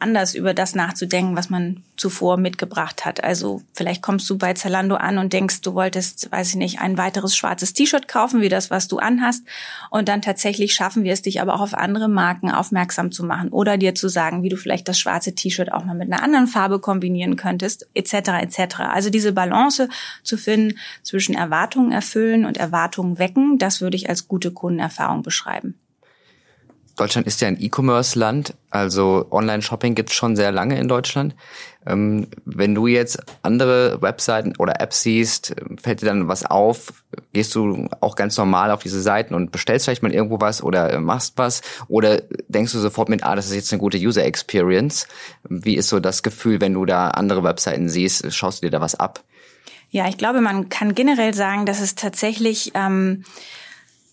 anders 0.03 0.35
über 0.35 0.53
das 0.53 0.75
nachzudenken, 0.75 1.37
was 1.37 1.49
man 1.49 1.83
zuvor 1.97 2.37
mitgebracht 2.37 3.05
hat. 3.05 3.23
Also 3.23 3.63
vielleicht 3.73 4.03
kommst 4.03 4.29
du 4.29 4.37
bei 4.37 4.53
Zalando 4.55 4.97
an 4.97 5.19
und 5.19 5.33
denkst, 5.33 5.61
du 5.63 5.75
wolltest, 5.75 6.31
weiß 6.33 6.51
ich 6.51 6.57
nicht, 6.57 6.81
ein 6.81 6.99
weiteres 6.99 7.37
schwarzes 7.37 7.73
T-Shirt 7.73 8.09
kaufen, 8.09 8.41
wie 8.41 8.49
das, 8.49 8.71
was 8.71 8.89
du 8.89 8.99
anhast. 8.99 9.45
Und 9.91 10.09
dann 10.09 10.21
tatsächlich 10.21 10.75
schaffen 10.75 11.05
wir 11.05 11.13
es, 11.13 11.23
dich 11.23 11.41
aber 11.41 11.55
auch 11.55 11.61
auf 11.61 11.75
andere 11.75 12.09
Marken 12.09 12.51
aufmerksam 12.51 13.13
zu 13.13 13.25
machen 13.25 13.51
oder 13.51 13.79
dir 13.79 13.95
zu 13.95 14.09
sagen, 14.09 14.43
wie 14.43 14.49
du 14.49 14.57
vielleicht 14.57 14.89
das 14.89 14.99
schwarze 14.99 15.35
T-Shirt 15.35 15.73
auch 15.73 15.85
mal 15.85 15.95
mit 15.95 16.13
einer 16.13 16.23
anderen 16.23 16.49
Farbe 16.49 16.81
kombinieren 16.81 17.37
könntest, 17.37 17.89
etc. 17.95 18.15
etc. 18.43 18.81
Also 18.81 19.09
diese 19.09 19.33
Balance 19.33 19.89
zu 20.23 20.37
finden 20.37 20.79
zwischen 21.03 21.35
Erwartungen 21.35 21.93
erfüllen 21.93 22.45
und 22.45 22.57
Erwartungen 22.57 23.19
wecken, 23.19 23.59
das 23.59 23.81
würde 23.81 23.97
ich 23.97 24.09
als 24.09 24.29
gute 24.29 24.51
Kundenerfahrung 24.51 25.23
beschreiben. 25.23 25.79
Deutschland 26.97 27.27
ist 27.27 27.41
ja 27.41 27.49
ein 27.49 27.61
E-Commerce-Land, 27.61 28.55
also 28.71 29.27
Online-Shopping 29.31 29.95
gibt's 29.95 30.15
schon 30.15 30.37
sehr 30.37 30.53
lange 30.53 30.79
in 30.79 30.89
Deutschland. 30.89 31.35
Ähm, 31.87 32.29
wenn 32.45 32.75
du 32.75 32.87
jetzt 32.87 33.19
andere 33.43 34.01
Webseiten 34.03 34.55
oder 34.59 34.81
Apps 34.81 35.03
siehst, 35.03 35.55
fällt 35.83 36.03
dir 36.03 36.07
dann 36.07 36.29
was 36.29 36.45
auf? 36.45 37.05
Gehst 37.33 37.55
du 37.55 37.89
auch 38.01 38.15
ganz 38.15 38.37
normal 38.37 38.71
auf 38.71 38.83
diese 38.83 39.01
Seiten 39.01 39.35
und 39.35 39.53
bestellst 39.53 39.87
vielleicht 39.87 40.03
mal 40.03 40.13
irgendwo 40.13 40.41
was 40.41 40.63
oder 40.63 41.01
machst 41.01 41.35
was? 41.37 41.63
Oder 41.89 42.23
denkst 42.49 42.73
du 42.73 42.79
sofort 42.79 43.09
mit, 43.09 43.25
ah, 43.25 43.35
das 43.35 43.47
ist 43.47 43.55
jetzt 43.55 43.73
eine 43.73 43.81
gute 43.81 43.99
User 43.99 44.25
Experience? 44.25 45.09
Wie 45.49 45.77
ist 45.77 45.89
so 45.89 45.99
das 45.99 46.23
Gefühl, 46.23 46.61
wenn 46.61 46.75
du 46.75 46.85
da 46.85 47.09
andere 47.09 47.43
Webseiten 47.43 47.89
siehst? 47.89 48.33
Schaust 48.33 48.63
du 48.63 48.67
dir 48.67 48.71
da 48.71 48.81
was 48.81 48.95
ab? 48.95 49.25
Ja, 49.91 50.09
ich 50.09 50.17
glaube, 50.17 50.41
man 50.41 50.69
kann 50.69 50.95
generell 50.95 51.35
sagen, 51.35 51.67
dass 51.67 51.81
es 51.81 51.95
tatsächlich 51.95 52.73
ähm, 52.75 53.25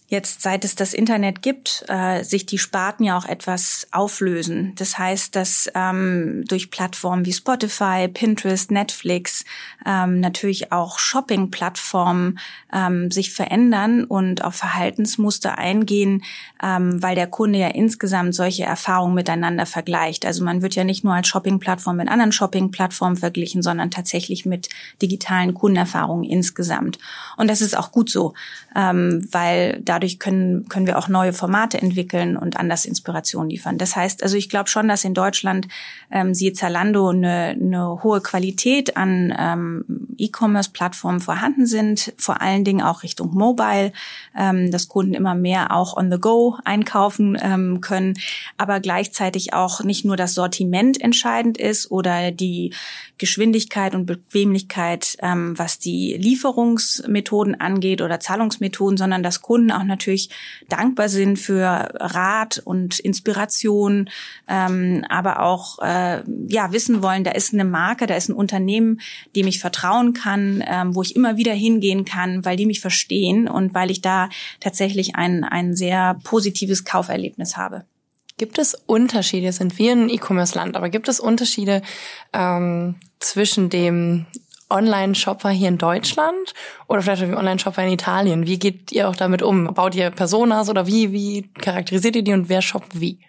jetzt, 0.09 0.41
seit 0.41 0.65
es 0.65 0.73
das 0.75 0.95
Internet 0.95 1.43
gibt, 1.43 1.85
äh, 1.87 2.23
sich 2.23 2.47
die 2.47 2.57
Sparten 2.57 3.03
ja 3.03 3.15
auch 3.15 3.25
etwas 3.25 3.87
auflösen. 3.91 4.73
Das 4.75 4.97
heißt, 4.97 5.35
dass 5.35 5.69
ähm, 5.75 6.43
durch 6.47 6.71
Plattformen 6.71 7.25
wie 7.25 7.33
Spotify, 7.33 8.07
Pinterest, 8.11 8.71
Netflix, 8.71 9.45
ähm, 9.85 10.19
natürlich 10.19 10.71
auch 10.71 10.97
Shopping-Plattformen 10.97 12.39
ähm, 12.73 13.11
sich 13.11 13.31
verändern 13.31 14.03
und 14.03 14.43
auf 14.43 14.55
Verhaltensmuster 14.55 15.59
eingehen, 15.59 16.23
ähm, 16.61 17.01
weil 17.03 17.13
der 17.13 17.27
Kunde 17.27 17.59
ja 17.59 17.67
insgesamt 17.67 18.33
solche 18.33 18.63
Erfahrungen 18.63 19.13
miteinander 19.13 19.67
vergleicht. 19.67 20.25
Also 20.25 20.43
man 20.43 20.63
wird 20.63 20.73
ja 20.73 20.83
nicht 20.83 21.03
nur 21.03 21.13
als 21.13 21.27
Shopping-Plattform 21.27 21.97
mit 21.97 22.09
anderen 22.09 22.31
Shopping-Plattformen 22.31 23.15
verglichen, 23.15 23.61
sondern 23.61 23.91
tatsächlich 23.91 24.43
mit 24.47 24.69
digitalen 25.03 25.53
Kundenerfahrungen 25.53 26.23
insgesamt. 26.23 26.97
Und 27.37 27.47
das 27.47 27.61
ist 27.61 27.77
auch 27.77 27.91
gut 27.91 28.09
so, 28.09 28.33
ähm, 28.75 29.27
weil 29.31 29.79
da 29.83 29.98
dadurch 29.99 30.17
können, 30.17 30.69
können 30.69 30.87
wir 30.87 30.97
auch 30.97 31.09
neue 31.09 31.33
Formate 31.33 31.81
entwickeln 31.81 32.37
und 32.37 32.55
anders 32.55 32.85
Inspiration 32.85 33.49
liefern. 33.49 33.77
Das 33.77 33.97
heißt, 33.97 34.23
also 34.23 34.37
ich 34.37 34.47
glaube 34.47 34.69
schon, 34.69 34.87
dass 34.87 35.03
in 35.03 35.13
Deutschland 35.13 35.67
ähm, 36.09 36.33
siehe 36.33 36.53
Zalando 36.53 37.09
eine, 37.09 37.57
eine 37.61 38.01
hohe 38.01 38.21
Qualität 38.21 38.95
an 38.95 39.35
ähm, 39.37 40.07
E-Commerce-Plattformen 40.17 41.19
vorhanden 41.19 41.65
sind, 41.65 42.13
vor 42.17 42.41
allen 42.41 42.63
Dingen 42.63 42.81
auch 42.81 43.03
Richtung 43.03 43.33
Mobile, 43.33 43.91
ähm, 44.37 44.71
dass 44.71 44.87
Kunden 44.87 45.13
immer 45.13 45.35
mehr 45.35 45.75
auch 45.75 45.97
on 45.97 46.09
the 46.09 46.17
go 46.17 46.55
einkaufen 46.63 47.37
ähm, 47.41 47.81
können, 47.81 48.13
aber 48.55 48.79
gleichzeitig 48.79 49.53
auch 49.53 49.83
nicht 49.83 50.05
nur 50.05 50.15
das 50.15 50.33
Sortiment 50.33 51.01
entscheidend 51.01 51.57
ist 51.57 51.91
oder 51.91 52.31
die 52.31 52.73
Geschwindigkeit 53.17 53.95
und 53.95 54.05
Bequemlichkeit, 54.05 55.17
ähm, 55.21 55.59
was 55.59 55.77
die 55.77 56.15
Lieferungsmethoden 56.17 57.59
angeht 57.59 58.01
oder 58.01 58.21
Zahlungsmethoden, 58.21 58.97
sondern 58.97 59.23
dass 59.23 59.41
Kunden 59.41 59.71
auch 59.71 59.83
natürlich 59.89 60.29
dankbar 60.69 61.09
sind 61.09 61.37
für 61.37 61.63
Rat 61.65 62.61
und 62.63 62.99
Inspiration, 62.99 64.09
ähm, 64.47 65.03
aber 65.09 65.41
auch 65.41 65.79
äh, 65.79 66.23
ja 66.47 66.71
wissen 66.71 67.03
wollen, 67.03 67.23
da 67.23 67.31
ist 67.31 67.53
eine 67.53 67.65
Marke, 67.65 68.07
da 68.07 68.15
ist 68.15 68.29
ein 68.29 68.35
Unternehmen, 68.35 69.01
dem 69.35 69.47
ich 69.47 69.59
vertrauen 69.59 70.13
kann, 70.13 70.63
ähm, 70.65 70.95
wo 70.95 71.01
ich 71.01 71.15
immer 71.15 71.35
wieder 71.35 71.53
hingehen 71.53 72.05
kann, 72.05 72.45
weil 72.45 72.55
die 72.55 72.65
mich 72.65 72.79
verstehen 72.79 73.47
und 73.47 73.73
weil 73.73 73.91
ich 73.91 74.01
da 74.01 74.29
tatsächlich 74.59 75.15
ein, 75.15 75.43
ein 75.43 75.75
sehr 75.75 76.17
positives 76.23 76.85
Kauferlebnis 76.85 77.57
habe. 77.57 77.83
Gibt 78.37 78.57
es 78.57 78.73
Unterschiede? 78.85 79.51
Sind 79.51 79.77
wir 79.77 79.91
ein 79.91 80.09
E-Commerce-Land, 80.09 80.77
aber 80.77 80.89
gibt 80.89 81.09
es 81.09 81.19
Unterschiede 81.19 81.81
ähm, 82.31 82.95
zwischen 83.19 83.69
dem 83.69 84.25
Online-Shopper 84.69 85.49
hier 85.49 85.69
in 85.69 85.77
Deutschland 85.77 86.53
oder 86.87 87.01
vielleicht 87.01 87.21
dem 87.21 87.35
Online-Shopper 87.35 87.83
in 87.83 87.93
Italien? 87.93 88.47
Wie 88.47 88.59
geht 88.59 88.91
ihr 88.91 89.09
auch 89.09 89.15
damit 89.15 89.41
um? 89.41 89.73
Baut 89.73 89.95
ihr 89.95 90.11
Personas 90.11 90.69
oder 90.69 90.87
wie, 90.87 91.11
wie 91.11 91.49
charakterisiert 91.53 92.15
ihr 92.15 92.23
die 92.23 92.33
und 92.33 92.49
wer 92.49 92.61
shoppt 92.61 92.99
wie? 92.99 93.19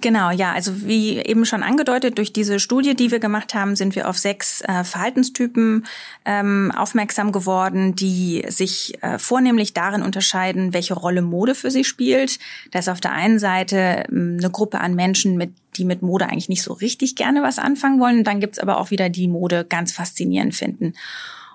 Genau, 0.00 0.30
ja. 0.30 0.52
Also 0.52 0.86
wie 0.86 1.18
eben 1.18 1.44
schon 1.44 1.64
angedeutet, 1.64 2.18
durch 2.18 2.32
diese 2.32 2.60
Studie, 2.60 2.94
die 2.94 3.10
wir 3.10 3.18
gemacht 3.18 3.54
haben, 3.54 3.74
sind 3.74 3.96
wir 3.96 4.08
auf 4.08 4.16
sechs 4.16 4.60
äh, 4.60 4.84
Verhaltenstypen 4.84 5.86
ähm, 6.24 6.72
aufmerksam 6.76 7.32
geworden, 7.32 7.96
die 7.96 8.44
sich 8.48 9.02
äh, 9.02 9.18
vornehmlich 9.18 9.74
darin 9.74 10.02
unterscheiden, 10.02 10.72
welche 10.72 10.94
Rolle 10.94 11.22
Mode 11.22 11.56
für 11.56 11.72
sie 11.72 11.82
spielt. 11.82 12.38
Da 12.70 12.78
ist 12.78 12.88
auf 12.88 13.00
der 13.00 13.12
einen 13.12 13.40
Seite 13.40 14.04
ähm, 14.08 14.36
eine 14.38 14.50
Gruppe 14.50 14.78
an 14.78 14.94
Menschen, 14.94 15.36
mit, 15.36 15.50
die 15.76 15.84
mit 15.84 16.00
Mode 16.00 16.26
eigentlich 16.26 16.48
nicht 16.48 16.62
so 16.62 16.74
richtig 16.74 17.16
gerne 17.16 17.42
was 17.42 17.58
anfangen 17.58 17.98
wollen. 17.98 18.22
dann 18.22 18.38
gibt's 18.38 18.60
aber 18.60 18.78
auch 18.78 18.92
wieder 18.92 19.08
die 19.08 19.26
Mode 19.26 19.64
ganz 19.68 19.90
faszinierend 19.90 20.54
finden. 20.54 20.94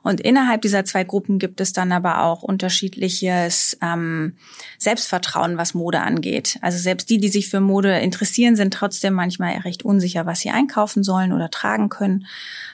Und 0.03 0.19
innerhalb 0.19 0.61
dieser 0.61 0.83
zwei 0.85 1.03
Gruppen 1.03 1.39
gibt 1.39 1.61
es 1.61 1.73
dann 1.73 1.91
aber 1.91 2.23
auch 2.23 2.43
unterschiedliches 2.43 3.77
ähm, 3.81 4.35
Selbstvertrauen, 4.77 5.57
was 5.57 5.73
Mode 5.73 6.01
angeht. 6.01 6.59
Also 6.61 6.77
selbst 6.77 7.09
die, 7.09 7.19
die 7.19 7.29
sich 7.29 7.49
für 7.49 7.61
Mode 7.61 7.97
interessieren, 7.99 8.55
sind 8.55 8.73
trotzdem 8.73 9.13
manchmal 9.13 9.53
recht 9.59 9.83
unsicher, 9.83 10.25
was 10.25 10.41
sie 10.41 10.49
einkaufen 10.49 11.03
sollen 11.03 11.31
oder 11.31 11.49
tragen 11.49 11.87
können. 11.87 12.27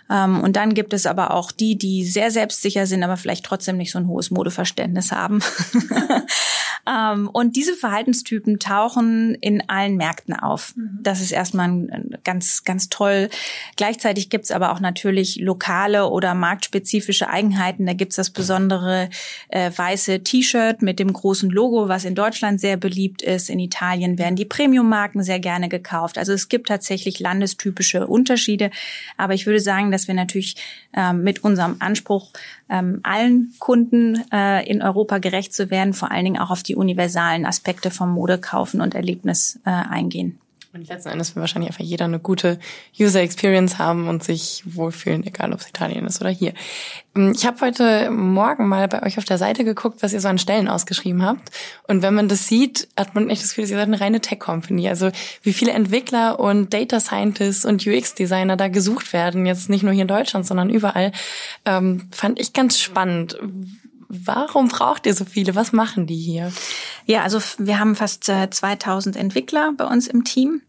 Ähm, 0.10 0.42
und 0.42 0.56
dann 0.56 0.74
gibt 0.74 0.92
es 0.92 1.06
aber 1.06 1.34
auch 1.34 1.52
die, 1.52 1.78
die 1.78 2.04
sehr 2.06 2.32
selbstsicher 2.32 2.88
sind, 2.88 3.04
aber 3.04 3.16
vielleicht 3.16 3.46
trotzdem 3.46 3.78
nicht 3.78 3.92
so 3.92 4.00
ein 4.00 4.08
hohes 4.08 4.32
Modeverständnis 4.32 5.12
haben. 5.12 5.40
Ähm, 6.90 7.30
und 7.32 7.56
diese 7.56 7.76
Verhaltenstypen 7.76 8.60
tauchen 8.60 9.36
in 9.36 9.70
allen 9.70 9.96
Märkten 9.96 10.34
auf. 10.34 10.76
Mhm. 10.76 11.00
Das 11.02 11.22
ist 11.22 11.32
erstmal 11.32 11.88
ganz, 12.24 12.64
ganz 12.64 12.90
toll. 12.90 13.30
Gleichzeitig 13.76 14.30
gibt 14.30 14.46
es 14.46 14.52
aber 14.52 14.72
auch 14.72 14.80
natürlich 14.80 15.38
lokale 15.38 16.10
oder 16.10 16.34
marktspezifische 16.34 17.30
Eigenheiten. 17.30 17.86
Da 17.86 17.94
gibt 17.94 18.14
es 18.14 18.16
das 18.16 18.32
besondere 18.32 19.10
äh, 19.50 19.72
weiße 19.76 20.24
T-Shirt 20.24 20.82
mit 20.82 21.00
dem 21.00 21.14
großen 21.14 21.50
Logo, 21.50 21.88
was 21.88 22.06
in 22.06 22.16
Deutschland 22.16 22.60
sehr 22.60 22.78
beliebt 22.78 23.22
ist. 23.22 23.50
In 23.50 23.60
Italien 23.60 24.18
werden 24.18 24.36
die 24.36 24.46
Premium-Marken 24.46 25.24
sehr 25.24 25.40
gerne 25.40 25.70
gekauft. 25.70 26.18
Also 26.18 26.34
es 26.34 26.50
gibt 26.50 26.70
tatsächlich 26.70 27.20
landestypische 27.20 28.08
Unterschiede. 28.08 28.72
Aber 29.18 29.34
ich 29.34 29.46
würde 29.46 29.60
sagen, 29.60 29.92
dass 29.92 30.08
wir 30.08 30.16
natürlich 30.16 30.56
äh, 30.94 31.14
mit 31.14 31.44
unserem 31.44 31.76
Anspruch, 31.80 32.32
ähm, 32.70 33.00
allen 33.04 33.54
Kunden 33.60 34.24
äh, 34.32 34.68
in 34.70 34.82
Europa 34.82 35.18
gerecht 35.18 35.54
zu 35.54 35.72
werden, 35.72 35.94
vor 35.94 36.12
allen 36.12 36.26
Dingen 36.26 36.40
auch 36.40 36.52
auf 36.52 36.64
die 36.64 36.76
universalen 36.80 37.46
Aspekte 37.46 37.92
vom 37.92 38.12
Modekaufen 38.12 38.82
und 38.82 38.96
Erlebnis 38.96 39.60
äh, 39.66 39.70
eingehen. 39.70 40.40
Und 40.72 40.88
letzten 40.88 41.10
Endes 41.10 41.36
will 41.36 41.42
wahrscheinlich 41.42 41.72
einfach 41.72 41.84
jeder 41.84 42.06
eine 42.06 42.20
gute 42.20 42.60
User 43.00 43.22
Experience 43.22 43.80
haben 43.80 44.08
und 44.08 44.24
sich 44.24 44.62
wohlfühlen, 44.68 45.26
egal 45.26 45.52
ob 45.52 45.62
es 45.62 45.68
Italien 45.68 46.06
ist 46.06 46.22
oder 46.22 46.30
hier. 46.30 46.54
Ähm, 47.16 47.34
ich 47.36 47.48
habe 47.48 47.62
heute 47.62 48.12
Morgen 48.12 48.68
mal 48.68 48.88
bei 48.88 49.02
euch 49.02 49.18
auf 49.18 49.26
der 49.26 49.40
Seite 49.40 49.64
geguckt, 49.64 50.04
was 50.04 50.14
ihr 50.14 50.22
so 50.22 50.28
an 50.28 50.38
Stellen 50.38 50.68
ausgeschrieben 50.68 51.26
habt. 51.26 51.50
Und 51.88 52.04
wenn 52.04 52.14
man 52.14 52.28
das 52.28 52.48
sieht, 52.48 52.88
hat 52.96 53.16
man 53.16 53.32
echt 53.32 53.42
das 53.42 53.50
Gefühl, 53.50 53.64
ihr 53.64 53.78
seid 53.78 53.88
eine 53.88 54.00
reine 54.00 54.22
Tech-Company. 54.22 54.88
Also 54.88 55.10
wie 55.42 55.54
viele 55.54 55.72
Entwickler 55.72 56.40
und 56.40 56.72
Data 56.72 57.00
Scientists 57.00 57.66
und 57.66 57.88
UX-Designer 57.88 58.56
da 58.56 58.68
gesucht 58.68 59.12
werden, 59.12 59.48
jetzt 59.48 59.72
nicht 59.72 59.82
nur 59.82 59.94
hier 59.94 60.04
in 60.04 60.08
Deutschland, 60.08 60.46
sondern 60.46 60.70
überall, 60.70 61.14
ähm, 61.66 62.10
fand 62.12 62.40
ich 62.40 62.54
ganz 62.54 62.80
spannend. 62.80 63.40
Warum 64.10 64.70
braucht 64.70 65.06
ihr 65.06 65.14
so 65.14 65.24
viele? 65.24 65.54
Was 65.54 65.72
machen 65.72 66.08
die 66.08 66.18
hier? 66.18 66.52
Ja, 67.06 67.22
also 67.22 67.40
wir 67.60 67.80
haben 67.80 67.96
fast 67.96 68.24
2000 68.24 69.16
äh, 69.16 69.20
Entwickler 69.20 69.72
bei 69.78 69.86
uns 69.86 70.08
im 70.08 70.24
Team. 70.24 70.64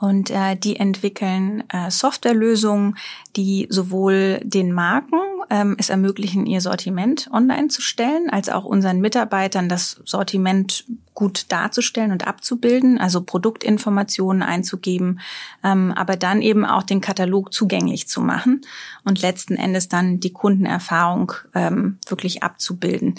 Und 0.00 0.30
äh, 0.30 0.56
die 0.56 0.76
entwickeln 0.76 1.64
äh, 1.68 1.90
Softwarelösungen, 1.90 2.96
die 3.36 3.66
sowohl 3.70 4.40
den 4.44 4.72
Marken 4.72 5.18
ähm, 5.50 5.76
es 5.78 5.90
ermöglichen, 5.90 6.46
ihr 6.46 6.60
Sortiment 6.60 7.28
online 7.32 7.68
zu 7.68 7.80
stellen, 7.80 8.30
als 8.30 8.48
auch 8.48 8.64
unseren 8.64 9.00
Mitarbeitern 9.00 9.68
das 9.68 10.00
Sortiment 10.04 10.84
gut 11.14 11.46
darzustellen 11.50 12.10
und 12.10 12.26
abzubilden, 12.26 12.98
also 12.98 13.22
Produktinformationen 13.22 14.42
einzugeben, 14.42 15.20
ähm, 15.62 15.92
aber 15.92 16.16
dann 16.16 16.42
eben 16.42 16.64
auch 16.64 16.82
den 16.82 17.00
Katalog 17.00 17.52
zugänglich 17.52 18.08
zu 18.08 18.20
machen 18.20 18.62
und 19.04 19.22
letzten 19.22 19.54
Endes 19.54 19.88
dann 19.88 20.18
die 20.18 20.32
Kundenerfahrung 20.32 21.32
ähm, 21.54 21.98
wirklich 22.08 22.42
abzubilden. 22.42 23.14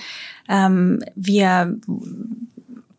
Ähm, 0.50 1.04
wir 1.16 1.80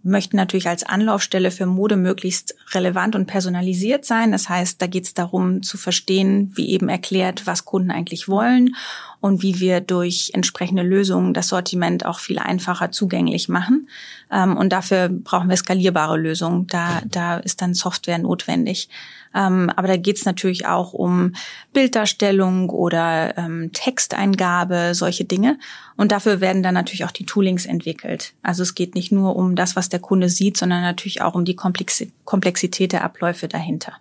möchten 0.06 0.36
natürlich 0.36 0.68
als 0.68 0.84
Anlaufstelle 0.84 1.50
für 1.50 1.66
Mode 1.66 1.96
möglichst 1.96 2.54
relevant 2.72 3.14
und 3.16 3.26
personalisiert 3.26 4.04
sein. 4.04 4.32
Das 4.32 4.48
heißt, 4.48 4.80
da 4.80 4.86
geht 4.86 5.04
es 5.04 5.14
darum 5.14 5.62
zu 5.62 5.76
verstehen, 5.76 6.52
wie 6.54 6.70
eben 6.70 6.88
erklärt, 6.88 7.46
was 7.46 7.64
Kunden 7.64 7.90
eigentlich 7.90 8.28
wollen 8.28 8.76
und 9.20 9.42
wie 9.42 9.60
wir 9.60 9.80
durch 9.80 10.30
entsprechende 10.34 10.82
Lösungen 10.82 11.34
das 11.34 11.48
Sortiment 11.48 12.06
auch 12.06 12.20
viel 12.20 12.38
einfacher 12.38 12.92
zugänglich 12.92 13.48
machen. 13.48 13.88
Ähm, 14.30 14.56
und 14.56 14.70
dafür 14.72 15.08
brauchen 15.08 15.48
wir 15.48 15.56
skalierbare 15.56 16.16
Lösungen. 16.16 16.66
Da, 16.68 17.02
da 17.04 17.38
ist 17.38 17.60
dann 17.60 17.74
Software 17.74 18.18
notwendig. 18.18 18.88
Ähm, 19.36 19.70
aber 19.76 19.86
da 19.86 19.96
geht 19.96 20.16
es 20.16 20.24
natürlich 20.24 20.66
auch 20.66 20.94
um 20.94 21.34
Bilddarstellung 21.74 22.70
oder 22.70 23.36
ähm, 23.36 23.70
Texteingabe, 23.72 24.94
solche 24.94 25.24
Dinge. 25.24 25.58
Und 25.96 26.10
dafür 26.10 26.40
werden 26.40 26.62
dann 26.62 26.74
natürlich 26.74 27.04
auch 27.04 27.10
die 27.10 27.26
Toolings 27.26 27.66
entwickelt. 27.66 28.32
Also 28.42 28.62
es 28.62 28.74
geht 28.74 28.94
nicht 28.94 29.12
nur 29.12 29.36
um 29.36 29.54
das, 29.54 29.76
was 29.76 29.90
der 29.90 30.00
Kunde 30.00 30.30
sieht, 30.30 30.56
sondern 30.56 30.80
natürlich 30.80 31.20
auch 31.20 31.34
um 31.34 31.44
die 31.44 31.56
Komplexität 31.56 32.92
der 32.92 33.04
Abläufe 33.04 33.46
dahinter. 33.46 33.92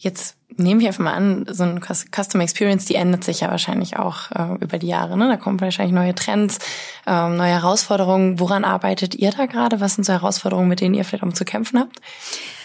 Jetzt 0.00 0.36
nehme 0.56 0.80
ich 0.80 0.86
einfach 0.86 1.02
mal 1.02 1.14
an, 1.14 1.44
so 1.48 1.64
ein 1.64 1.80
Custom 1.80 2.40
Experience, 2.40 2.84
die 2.84 2.94
ändert 2.94 3.24
sich 3.24 3.40
ja 3.40 3.50
wahrscheinlich 3.50 3.96
auch 3.96 4.30
äh, 4.30 4.54
über 4.62 4.78
die 4.78 4.86
Jahre. 4.86 5.18
Ne? 5.18 5.28
Da 5.28 5.36
kommen 5.36 5.60
wahrscheinlich 5.60 5.94
neue 5.94 6.14
Trends, 6.14 6.60
ähm, 7.06 7.36
neue 7.36 7.50
Herausforderungen. 7.50 8.38
Woran 8.38 8.64
arbeitet 8.64 9.16
ihr 9.16 9.32
da 9.32 9.46
gerade? 9.46 9.80
Was 9.80 9.96
sind 9.96 10.04
so 10.04 10.12
Herausforderungen, 10.12 10.68
mit 10.68 10.80
denen 10.80 10.94
ihr 10.94 11.04
vielleicht 11.04 11.24
auch 11.24 11.32
zu 11.32 11.44
kämpfen 11.44 11.80
habt? 11.80 12.00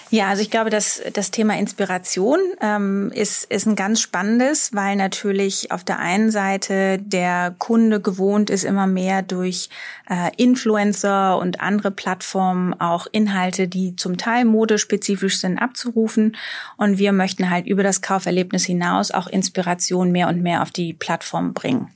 Ja, 0.10 0.27
also 0.27 0.41
ich 0.41 0.51
glaube, 0.51 0.69
dass 0.69 1.01
das 1.13 1.31
Thema 1.31 1.57
Inspiration 1.57 2.39
ähm, 2.62 3.12
ist, 3.15 3.45
ist 3.45 3.65
ein 3.65 3.75
ganz 3.75 4.00
spannendes, 4.00 4.74
weil 4.74 4.95
natürlich 4.95 5.72
auf 5.72 5.83
der 5.83 6.00
einen 6.00 6.29
Seite 6.29 7.00
der 7.00 7.55
Kunde 7.57 8.00
gewohnt 8.00 8.50
ist, 8.50 8.63
immer 8.63 8.86
mehr 8.86 9.24
durch 9.24 9.69
äh, 10.10 10.29
Influencer 10.38 11.38
und 11.39 11.62
andere 11.62 11.89
Plattformen 11.89 12.79
auch 12.79 13.07
Inhalte, 13.12 13.67
die 13.67 13.95
zum 13.95 14.17
Teil 14.17 14.45
modespezifisch 14.45 15.39
sind, 15.39 15.57
abzurufen. 15.57 16.38
Und 16.77 17.00
wir 17.00 17.12
möchten 17.12 17.50
halt 17.50 17.65
über 17.65 17.81
das 17.81 18.01
Kauferlebnis 18.01 18.65
hinaus 18.65 19.10
auch 19.10 19.27
Inspiration 19.27 20.12
mehr 20.12 20.27
und 20.27 20.43
mehr 20.43 20.62
auf 20.62 20.72
die 20.72 20.93
Plattform 20.93 21.53
bringen. 21.53 21.89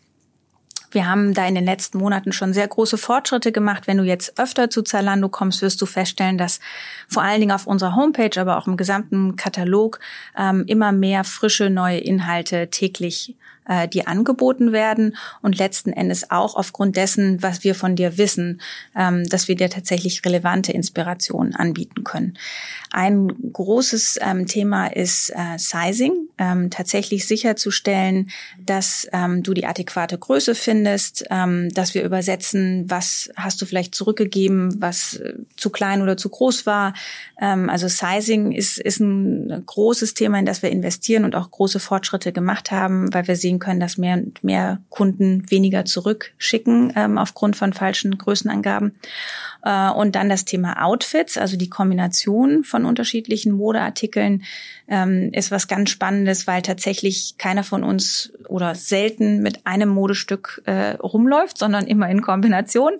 Wir 0.91 1.09
haben 1.09 1.33
da 1.33 1.45
in 1.45 1.55
den 1.55 1.65
letzten 1.65 1.97
Monaten 1.97 2.31
schon 2.31 2.53
sehr 2.53 2.67
große 2.67 2.97
Fortschritte 2.97 3.51
gemacht. 3.51 3.87
Wenn 3.87 3.97
du 3.97 4.03
jetzt 4.03 4.39
öfter 4.39 4.69
zu 4.69 4.83
Zalando 4.83 5.27
kommst, 5.27 5.61
wirst 5.61 5.81
du 5.81 5.85
feststellen, 5.85 6.37
dass 6.37 6.59
vor 7.07 7.23
allen 7.23 7.41
Dingen 7.41 7.51
auf 7.51 7.67
unserer 7.67 7.95
Homepage, 7.95 8.39
aber 8.39 8.57
auch 8.57 8.67
im 8.67 8.77
gesamten 8.77 9.35
Katalog 9.35 9.99
ähm, 10.37 10.63
immer 10.67 10.91
mehr 10.91 11.23
frische 11.23 11.69
neue 11.69 11.97
Inhalte 11.99 12.69
täglich 12.69 13.35
äh, 13.67 13.87
die 13.87 14.07
angeboten 14.07 14.71
werden 14.71 15.15
und 15.41 15.57
letzten 15.57 15.91
Endes 15.91 16.31
auch 16.31 16.55
aufgrund 16.55 16.95
dessen, 16.95 17.41
was 17.43 17.63
wir 17.63 17.75
von 17.75 17.95
dir 17.95 18.17
wissen, 18.17 18.61
ähm, 18.95 19.23
dass 19.29 19.47
wir 19.47 19.55
dir 19.55 19.69
tatsächlich 19.69 20.25
relevante 20.25 20.71
Inspirationen 20.71 21.55
anbieten 21.55 22.03
können. 22.03 22.37
Ein 22.91 23.27
großes 23.51 24.19
ähm, 24.21 24.47
Thema 24.47 24.87
ist 24.87 25.31
äh, 25.31 25.57
Sizing, 25.57 26.27
ähm, 26.37 26.69
tatsächlich 26.69 27.27
sicherzustellen, 27.27 28.29
dass 28.59 29.07
ähm, 29.11 29.43
du 29.43 29.53
die 29.53 29.65
adäquate 29.65 30.17
Größe 30.17 30.55
findest, 30.55 31.25
ähm, 31.29 31.69
dass 31.73 31.93
wir 31.93 32.03
übersetzen, 32.03 32.85
was 32.87 33.29
hast 33.35 33.61
du 33.61 33.65
vielleicht 33.65 33.95
zurückgegeben, 33.95 34.81
was 34.81 35.15
äh, 35.15 35.33
zu 35.55 35.69
klein 35.69 36.01
oder 36.01 36.17
zu 36.17 36.29
groß 36.29 36.65
war. 36.65 36.93
Ähm, 37.41 37.69
also 37.69 37.87
Sizing 37.87 38.51
ist, 38.51 38.77
ist 38.77 38.99
ein 38.99 39.63
großes 39.65 40.13
Thema, 40.13 40.39
in 40.39 40.45
das 40.45 40.61
wir 40.61 40.69
investieren 40.69 41.25
und 41.25 41.35
auch 41.35 41.51
große 41.51 41.79
Fortschritte 41.79 42.31
gemacht 42.31 42.71
haben, 42.71 43.13
weil 43.13 43.27
wir 43.27 43.35
sehen 43.35 43.56
sehen 43.57 43.59
können, 43.59 43.79
dass 43.79 43.97
mehr 43.97 44.15
und 44.15 44.43
mehr 44.43 44.79
Kunden 44.89 45.49
weniger 45.49 45.85
zurückschicken 45.85 46.93
ähm, 46.95 47.17
aufgrund 47.17 47.55
von 47.55 47.73
falschen 47.73 48.17
Größenangaben. 48.17 48.93
Äh, 49.63 49.89
und 49.89 50.15
dann 50.15 50.29
das 50.29 50.45
Thema 50.45 50.83
Outfits, 50.83 51.37
also 51.37 51.57
die 51.57 51.69
Kombination 51.69 52.63
von 52.63 52.85
unterschiedlichen 52.85 53.51
Modeartikeln 53.51 54.43
ähm, 54.87 55.29
ist 55.33 55.51
was 55.51 55.67
ganz 55.67 55.89
Spannendes, 55.89 56.47
weil 56.47 56.61
tatsächlich 56.61 57.35
keiner 57.37 57.63
von 57.63 57.83
uns 57.83 58.31
oder 58.47 58.75
selten 58.75 59.41
mit 59.41 59.65
einem 59.65 59.89
Modestück 59.89 60.61
äh, 60.65 60.91
rumläuft, 60.95 61.57
sondern 61.57 61.87
immer 61.87 62.09
in 62.09 62.21
Kombination. 62.21 62.93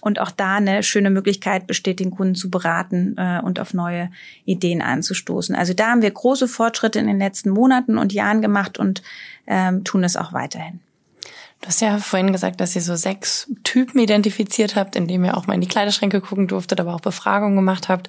Und 0.00 0.20
auch 0.20 0.30
da 0.30 0.56
eine 0.56 0.82
schöne 0.82 1.10
Möglichkeit 1.10 1.66
besteht, 1.66 2.00
den 2.00 2.10
Kunden 2.10 2.34
zu 2.34 2.50
beraten 2.50 3.16
äh, 3.18 3.40
und 3.42 3.60
auf 3.60 3.74
neue 3.74 4.10
Ideen 4.44 4.80
anzustoßen. 4.80 5.54
Also 5.54 5.74
da 5.74 5.90
haben 5.90 6.02
wir 6.02 6.10
große 6.10 6.48
Fortschritte 6.48 6.98
in 6.98 7.06
den 7.06 7.18
letzten 7.18 7.50
Monaten 7.50 7.98
und 7.98 8.12
Jahren 8.12 8.40
gemacht 8.40 8.78
und 8.78 9.02
ähm, 9.46 9.84
tun 9.84 10.04
es 10.04 10.16
auch 10.16 10.32
weiterhin. 10.32 10.80
Du 11.60 11.68
hast 11.68 11.80
ja 11.80 11.96
vorhin 11.96 12.32
gesagt, 12.32 12.60
dass 12.60 12.76
ihr 12.76 12.82
so 12.82 12.94
sechs 12.94 13.50
Typen 13.62 13.98
identifiziert 13.98 14.76
habt, 14.76 14.96
indem 14.96 15.24
ihr 15.24 15.34
auch 15.34 15.46
mal 15.46 15.54
in 15.54 15.62
die 15.62 15.66
Kleiderschränke 15.66 16.20
gucken 16.20 16.46
durftet, 16.46 16.78
aber 16.78 16.94
auch 16.94 17.00
Befragungen 17.00 17.56
gemacht 17.56 17.88
habt. 17.88 18.08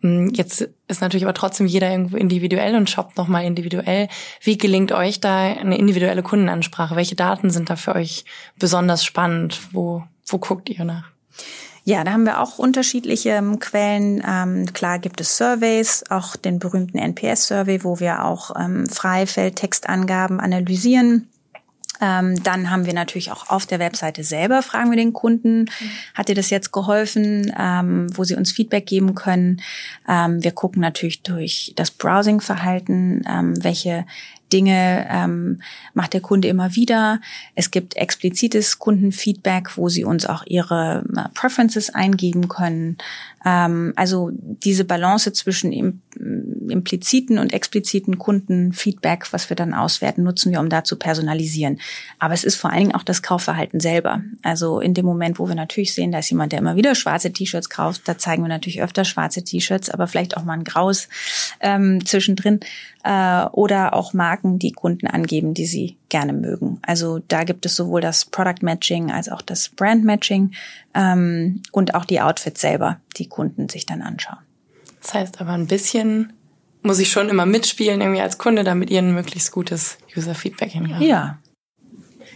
Hm, 0.00 0.30
jetzt 0.32 0.68
ist 0.88 1.02
natürlich 1.02 1.24
aber 1.24 1.34
trotzdem 1.34 1.66
jeder 1.66 1.90
irgendwo 1.90 2.16
individuell 2.16 2.74
und 2.74 2.88
shoppt 2.88 3.18
nochmal 3.18 3.44
individuell. 3.44 4.08
Wie 4.40 4.56
gelingt 4.56 4.92
euch 4.92 5.20
da 5.20 5.42
eine 5.42 5.76
individuelle 5.76 6.22
Kundenansprache? 6.22 6.96
Welche 6.96 7.16
Daten 7.16 7.50
sind 7.50 7.68
da 7.68 7.76
für 7.76 7.94
euch 7.94 8.24
besonders 8.58 9.04
spannend? 9.04 9.60
Wo, 9.72 10.02
wo 10.26 10.38
guckt 10.38 10.70
ihr 10.70 10.84
nach? 10.84 11.10
Ja, 11.88 12.02
da 12.02 12.10
haben 12.10 12.26
wir 12.26 12.40
auch 12.40 12.58
unterschiedliche 12.58 13.30
ähm, 13.30 13.60
Quellen. 13.60 14.20
Ähm, 14.26 14.72
klar 14.72 14.98
gibt 14.98 15.20
es 15.20 15.36
Surveys, 15.36 16.02
auch 16.10 16.34
den 16.34 16.58
berühmten 16.58 16.98
NPS-Survey, 16.98 17.84
wo 17.84 18.00
wir 18.00 18.24
auch 18.24 18.50
ähm, 18.58 18.88
Freifeldtextangaben 18.88 20.40
analysieren. 20.40 21.28
Ähm, 22.00 22.42
dann 22.42 22.70
haben 22.70 22.86
wir 22.86 22.92
natürlich 22.92 23.30
auch 23.30 23.50
auf 23.50 23.66
der 23.66 23.78
Webseite 23.78 24.24
selber, 24.24 24.62
fragen 24.62 24.90
wir 24.90 24.96
den 24.96 25.12
Kunden, 25.12 25.66
hat 26.14 26.26
dir 26.28 26.34
das 26.34 26.50
jetzt 26.50 26.72
geholfen, 26.72 27.52
ähm, 27.56 28.08
wo 28.16 28.24
sie 28.24 28.34
uns 28.34 28.50
Feedback 28.50 28.86
geben 28.86 29.14
können. 29.14 29.62
Ähm, 30.08 30.42
wir 30.42 30.50
gucken 30.50 30.82
natürlich 30.82 31.22
durch 31.22 31.72
das 31.76 31.92
Browsing-Verhalten, 31.92 33.22
ähm, 33.28 33.54
welche 33.62 34.06
Dinge 34.52 35.06
ähm, 35.10 35.60
macht 35.94 36.12
der 36.12 36.20
Kunde 36.20 36.48
immer 36.48 36.74
wieder. 36.74 37.20
Es 37.54 37.70
gibt 37.70 37.96
explizites 37.96 38.78
Kundenfeedback, 38.78 39.76
wo 39.76 39.88
sie 39.88 40.04
uns 40.04 40.26
auch 40.26 40.44
ihre 40.46 41.04
äh, 41.16 41.28
Preferences 41.34 41.90
eingeben 41.90 42.48
können. 42.48 42.98
Ähm, 43.46 43.92
also 43.94 44.30
diese 44.32 44.84
Balance 44.84 45.32
zwischen 45.32 45.72
im, 45.72 46.02
impliziten 46.68 47.38
und 47.38 47.52
expliziten 47.52 48.18
Kundenfeedback, 48.18 49.32
was 49.32 49.48
wir 49.48 49.56
dann 49.56 49.72
auswerten, 49.72 50.24
nutzen 50.24 50.50
wir, 50.50 50.58
um 50.58 50.68
da 50.68 50.82
zu 50.82 50.96
personalisieren. 50.96 51.78
Aber 52.18 52.34
es 52.34 52.42
ist 52.42 52.56
vor 52.56 52.70
allen 52.70 52.80
Dingen 52.80 52.94
auch 52.94 53.04
das 53.04 53.22
Kaufverhalten 53.22 53.78
selber. 53.78 54.22
Also 54.42 54.80
in 54.80 54.94
dem 54.94 55.06
Moment, 55.06 55.38
wo 55.38 55.46
wir 55.46 55.54
natürlich 55.54 55.94
sehen, 55.94 56.10
da 56.10 56.18
ist 56.18 56.30
jemand, 56.30 56.50
der 56.50 56.58
immer 56.58 56.74
wieder 56.74 56.96
schwarze 56.96 57.32
T-Shirts 57.32 57.70
kauft, 57.70 58.02
da 58.06 58.18
zeigen 58.18 58.42
wir 58.42 58.48
natürlich 58.48 58.82
öfter 58.82 59.04
schwarze 59.04 59.44
T-Shirts, 59.44 59.90
aber 59.90 60.08
vielleicht 60.08 60.36
auch 60.36 60.44
mal 60.44 60.54
ein 60.54 60.64
graues 60.64 61.08
ähm, 61.60 62.04
zwischendrin 62.04 62.58
äh, 63.04 63.44
oder 63.52 63.94
auch 63.94 64.12
Marken, 64.12 64.58
die 64.58 64.72
Kunden 64.72 65.06
angeben, 65.06 65.54
die 65.54 65.66
sie 65.66 65.96
gerne 66.08 66.32
mögen. 66.32 66.78
Also 66.82 67.20
da 67.28 67.44
gibt 67.44 67.66
es 67.66 67.76
sowohl 67.76 68.00
das 68.00 68.24
Product 68.24 68.62
Matching 68.62 69.10
als 69.10 69.28
auch 69.28 69.42
das 69.42 69.68
Brand 69.68 70.04
Matching 70.04 70.52
ähm, 70.94 71.62
und 71.72 71.94
auch 71.94 72.04
die 72.04 72.20
Outfits 72.20 72.60
selber, 72.60 73.00
die 73.16 73.28
Kunden 73.36 73.68
sich 73.68 73.84
dann 73.84 74.00
anschauen. 74.00 74.38
Das 75.02 75.12
heißt 75.12 75.40
aber 75.42 75.52
ein 75.52 75.66
bisschen 75.66 76.32
muss 76.82 77.00
ich 77.00 77.10
schon 77.10 77.28
immer 77.28 77.44
mitspielen 77.44 78.00
irgendwie 78.00 78.22
als 78.22 78.38
Kunde, 78.38 78.64
damit 78.64 78.90
ihr 78.90 79.00
ein 79.00 79.12
möglichst 79.12 79.52
gutes 79.52 79.98
User 80.16 80.34
Feedback 80.34 80.70
hinkriegt. 80.70 81.02
Ja. 81.02 81.38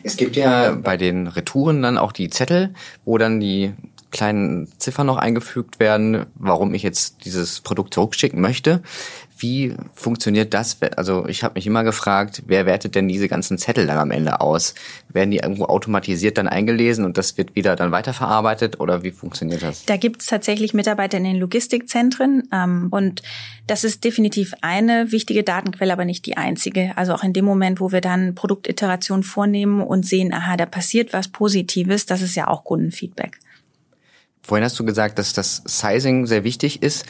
Es 0.03 0.17
gibt 0.17 0.37
ja 0.37 0.73
bei 0.73 0.97
den 0.97 1.27
Retouren 1.27 1.83
dann 1.83 1.99
auch 1.99 2.13
die 2.13 2.31
Zettel, 2.31 2.75
wo 3.05 3.17
dann 3.17 3.39
die 3.39 3.73
kleinen 4.11 4.69
Ziffern 4.79 5.07
noch 5.07 5.19
eingefügt 5.19 5.79
werden, 5.79 6.27
warum 6.35 6.75
ich 6.75 6.83
jetzt 6.83 7.25
dieses 7.25 7.61
Produkt 7.61 7.95
zurückschicken 7.95 8.41
möchte. 8.41 8.83
Wie 9.41 9.75
funktioniert 9.95 10.53
das? 10.53 10.77
Also 10.97 11.27
ich 11.27 11.43
habe 11.43 11.55
mich 11.55 11.67
immer 11.67 11.83
gefragt, 11.83 12.43
wer 12.47 12.67
wertet 12.67 12.95
denn 12.95 13.09
diese 13.09 13.27
ganzen 13.27 13.57
Zettel 13.57 13.87
dann 13.87 13.97
am 13.97 14.11
Ende 14.11 14.43
aus? 14.43 14.75
Werden 15.09 15.31
die 15.31 15.39
irgendwo 15.39 15.65
automatisiert 15.65 16.37
dann 16.37 16.47
eingelesen 16.47 17.07
und 17.07 17.17
das 17.17 17.39
wird 17.39 17.55
wieder 17.55 17.75
dann 17.75 17.91
weiterverarbeitet 17.91 18.81
oder 18.81 19.03
wie 19.03 19.13
funktioniert 19.13 19.63
das? 19.63 19.87
Da 19.87 19.97
gibt 19.97 20.21
es 20.21 20.27
tatsächlich 20.27 20.75
Mitarbeiter 20.75 21.17
in 21.17 21.25
den 21.25 21.37
Logistikzentren 21.37 22.49
ähm, 22.53 22.89
und 22.91 23.23
das 23.67 23.83
ist 23.83 24.05
definitiv 24.05 24.53
eine 24.61 25.11
wichtige 25.11 25.43
Datenquelle, 25.43 25.95
aber 25.95 26.05
nicht 26.05 26.27
die 26.27 26.37
einzige. 26.37 26.93
Also 26.97 27.15
auch 27.15 27.25
in 27.25 27.33
dem 27.33 27.47
Moment, 27.47 27.81
wo 27.81 27.93
wir 27.93 28.03
dann 28.03 28.35
Produktiterationen 28.35 29.23
vornehmen 29.23 29.81
und 29.81 30.05
sehen, 30.05 30.35
aha, 30.35 30.59
da 30.59 30.67
passiert 30.67 31.15
was 31.15 31.29
Positives, 31.29 32.05
das 32.05 32.21
ist 32.21 32.35
ja 32.35 32.47
auch 32.47 32.65
Kundenfeedback. 32.65 33.39
Vorhin 34.43 34.65
hast 34.65 34.79
du 34.79 34.85
gesagt, 34.85 35.19
dass 35.19 35.33
das 35.33 35.63
Sizing 35.67 36.27
sehr 36.27 36.45
wichtig 36.45 36.83
ist 36.83 37.05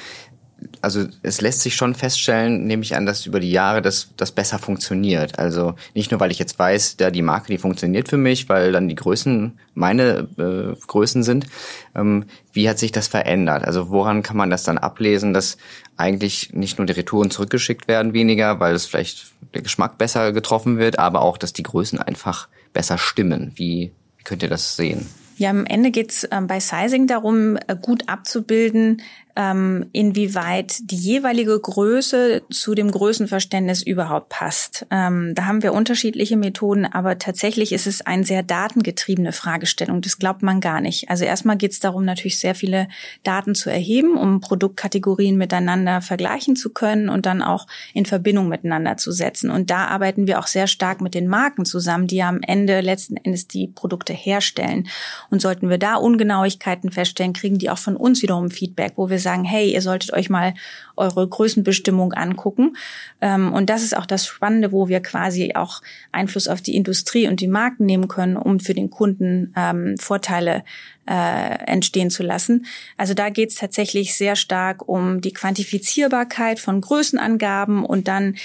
also 0.82 1.06
es 1.22 1.40
lässt 1.40 1.60
sich 1.60 1.74
schon 1.74 1.94
feststellen, 1.94 2.66
nehme 2.66 2.82
ich 2.82 2.96
an, 2.96 3.06
dass 3.06 3.26
über 3.26 3.40
die 3.40 3.50
Jahre 3.50 3.82
das, 3.82 4.08
das 4.16 4.32
besser 4.32 4.58
funktioniert. 4.58 5.38
Also 5.38 5.74
nicht 5.94 6.10
nur, 6.10 6.20
weil 6.20 6.30
ich 6.30 6.38
jetzt 6.38 6.58
weiß, 6.58 6.96
da 6.96 7.10
die 7.10 7.22
Marke, 7.22 7.48
die 7.48 7.58
funktioniert 7.58 8.08
für 8.08 8.16
mich, 8.16 8.48
weil 8.48 8.72
dann 8.72 8.88
die 8.88 8.94
Größen 8.94 9.58
meine 9.74 10.28
äh, 10.38 10.74
Größen 10.86 11.22
sind. 11.22 11.46
Ähm, 11.94 12.24
wie 12.52 12.68
hat 12.68 12.78
sich 12.78 12.92
das 12.92 13.08
verändert? 13.08 13.64
Also 13.64 13.90
woran 13.90 14.22
kann 14.22 14.36
man 14.36 14.50
das 14.50 14.64
dann 14.64 14.78
ablesen, 14.78 15.32
dass 15.32 15.56
eigentlich 15.96 16.52
nicht 16.52 16.78
nur 16.78 16.86
die 16.86 16.94
Retouren 16.94 17.30
zurückgeschickt 17.30 17.88
werden 17.88 18.12
weniger, 18.12 18.60
weil 18.60 18.74
es 18.74 18.86
vielleicht 18.86 19.26
der 19.54 19.62
Geschmack 19.62 19.98
besser 19.98 20.32
getroffen 20.32 20.78
wird, 20.78 20.98
aber 20.98 21.22
auch, 21.22 21.38
dass 21.38 21.52
die 21.52 21.62
Größen 21.62 22.00
einfach 22.00 22.48
besser 22.72 22.98
stimmen. 22.98 23.52
Wie, 23.54 23.92
wie 24.16 24.24
könnt 24.24 24.42
ihr 24.42 24.48
das 24.48 24.76
sehen? 24.76 25.06
Ja, 25.40 25.48
am 25.48 25.64
Ende 25.64 25.90
geht's 25.90 26.28
ähm, 26.30 26.46
bei 26.46 26.60
Sizing 26.60 27.06
darum, 27.06 27.56
äh, 27.66 27.74
gut 27.74 28.10
abzubilden, 28.10 29.00
ähm, 29.36 29.86
inwieweit 29.92 30.78
die 30.90 30.96
jeweilige 30.96 31.58
Größe 31.58 32.42
zu 32.50 32.74
dem 32.74 32.90
Größenverständnis 32.90 33.82
überhaupt 33.82 34.28
passt. 34.28 34.86
Ähm, 34.90 35.34
da 35.34 35.46
haben 35.46 35.62
wir 35.62 35.72
unterschiedliche 35.72 36.36
Methoden, 36.36 36.86
aber 36.86 37.18
tatsächlich 37.18 37.72
ist 37.72 37.86
es 37.86 38.02
eine 38.02 38.24
sehr 38.24 38.42
datengetriebene 38.42 39.32
Fragestellung. 39.32 40.00
Das 40.00 40.18
glaubt 40.18 40.42
man 40.42 40.60
gar 40.60 40.80
nicht. 40.80 41.08
Also 41.10 41.24
erstmal 41.24 41.56
geht 41.56 41.72
es 41.72 41.80
darum, 41.80 42.04
natürlich 42.04 42.38
sehr 42.38 42.54
viele 42.54 42.88
Daten 43.22 43.54
zu 43.54 43.70
erheben, 43.70 44.16
um 44.16 44.40
Produktkategorien 44.40 45.36
miteinander 45.36 46.00
vergleichen 46.00 46.56
zu 46.56 46.70
können 46.70 47.08
und 47.08 47.26
dann 47.26 47.42
auch 47.42 47.66
in 47.94 48.06
Verbindung 48.06 48.48
miteinander 48.48 48.96
zu 48.96 49.12
setzen. 49.12 49.50
Und 49.50 49.70
da 49.70 49.86
arbeiten 49.86 50.26
wir 50.26 50.38
auch 50.38 50.46
sehr 50.46 50.66
stark 50.66 51.00
mit 51.00 51.14
den 51.14 51.28
Marken 51.28 51.64
zusammen, 51.64 52.06
die 52.06 52.22
am 52.22 52.40
Ende 52.42 52.80
letzten 52.80 53.16
Endes 53.16 53.46
die 53.46 53.68
Produkte 53.68 54.12
herstellen. 54.12 54.88
Und 55.30 55.40
sollten 55.40 55.70
wir 55.70 55.78
da 55.78 55.94
Ungenauigkeiten 55.94 56.90
feststellen, 56.90 57.32
kriegen 57.32 57.58
die 57.58 57.70
auch 57.70 57.78
von 57.78 57.96
uns 57.96 58.22
wiederum 58.22 58.50
Feedback, 58.50 58.94
wo 58.96 59.08
wir 59.08 59.19
sagen, 59.20 59.44
hey, 59.44 59.72
ihr 59.72 59.82
solltet 59.82 60.12
euch 60.12 60.30
mal 60.30 60.54
eure 60.96 61.26
Größenbestimmung 61.26 62.12
angucken. 62.12 62.76
Ähm, 63.20 63.52
und 63.52 63.70
das 63.70 63.82
ist 63.82 63.96
auch 63.96 64.06
das 64.06 64.26
Spannende, 64.26 64.72
wo 64.72 64.88
wir 64.88 65.00
quasi 65.00 65.52
auch 65.54 65.82
Einfluss 66.12 66.48
auf 66.48 66.60
die 66.60 66.76
Industrie 66.76 67.28
und 67.28 67.40
die 67.40 67.48
Marken 67.48 67.86
nehmen 67.86 68.08
können, 68.08 68.36
um 68.36 68.60
für 68.60 68.74
den 68.74 68.90
Kunden 68.90 69.52
ähm, 69.56 69.96
Vorteile 69.98 70.64
äh, 71.08 71.64
entstehen 71.66 72.10
zu 72.10 72.22
lassen. 72.22 72.66
Also 72.96 73.14
da 73.14 73.30
geht 73.30 73.50
es 73.50 73.56
tatsächlich 73.56 74.14
sehr 74.14 74.36
stark 74.36 74.88
um 74.88 75.20
die 75.20 75.32
Quantifizierbarkeit 75.32 76.60
von 76.60 76.80
Größenangaben 76.80 77.84
und 77.84 78.08
dann 78.08 78.36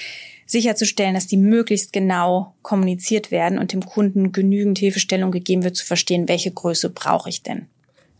sicherzustellen, 0.46 1.14
dass 1.14 1.26
die 1.26 1.36
möglichst 1.36 1.92
genau 1.92 2.54
kommuniziert 2.62 3.30
werden 3.30 3.58
und 3.58 3.72
dem 3.72 3.84
Kunden 3.84 4.32
genügend 4.32 4.78
Hilfestellung 4.78 5.32
gegeben 5.32 5.64
wird, 5.64 5.76
zu 5.76 5.84
verstehen, 5.84 6.28
welche 6.28 6.52
Größe 6.52 6.90
brauche 6.90 7.28
ich 7.28 7.42
denn. 7.42 7.66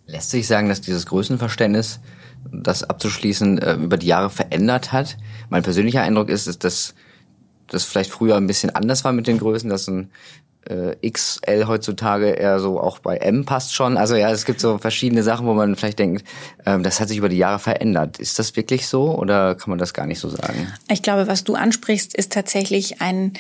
Lässt 0.07 0.31
sich 0.31 0.47
sagen, 0.47 0.69
dass 0.69 0.81
dieses 0.81 1.07
Größenverständnis 1.07 2.01
das 2.53 2.83
abzuschließen, 2.85 3.59
äh, 3.59 3.75
über 3.75 3.97
die 3.97 4.07
Jahre 4.07 4.31
verändert 4.31 4.93
hat. 4.93 5.17
Mein 5.51 5.63
persönlicher 5.63 6.03
Eindruck 6.03 6.29
ist, 6.29 6.47
ist 6.47 6.65
dass 6.65 6.95
das 7.69 7.85
vielleicht 7.85 8.11
früher 8.11 8.37
ein 8.37 8.47
bisschen 8.47 8.75
anders 8.75 9.05
war 9.05 9.13
mit 9.13 9.27
den 9.27 9.39
Größen, 9.39 9.69
dass 9.69 9.89
ein 9.89 10.11
äh, 10.69 11.11
XL 11.11 11.67
heutzutage 11.67 12.31
eher 12.31 12.61
so 12.61 12.81
auch 12.81 12.99
bei 12.99 13.17
M 13.17 13.45
passt 13.45 13.75
schon. 13.75 13.97
Also 13.97 14.17
ja, 14.17 14.31
es 14.31 14.45
gibt 14.45 14.61
so 14.61 14.79
verschiedene 14.79 15.23
Sachen, 15.23 15.47
wo 15.47 15.55
man 15.55 15.77
vielleicht 15.77 15.99
denkt, 15.99 16.25
ähm, 16.65 16.83
das 16.83 17.01
hat 17.01 17.09
sich 17.09 17.19
über 17.19 17.29
die 17.29 17.39
Jahre 17.39 17.59
verändert. 17.59 18.19
Ist 18.19 18.39
das 18.39 18.57
wirklich 18.57 18.87
so 18.87 19.17
oder 19.17 19.55
kann 19.55 19.71
man 19.71 19.79
das 19.79 19.95
gar 19.95 20.07
nicht 20.07 20.19
so 20.19 20.29
sagen? 20.29 20.73
Ich 20.91 21.03
glaube, 21.03 21.29
was 21.29 21.45
du 21.45 21.55
ansprichst, 21.55 22.17
ist 22.17 22.33
tatsächlich 22.33 23.01
ein 23.01 23.33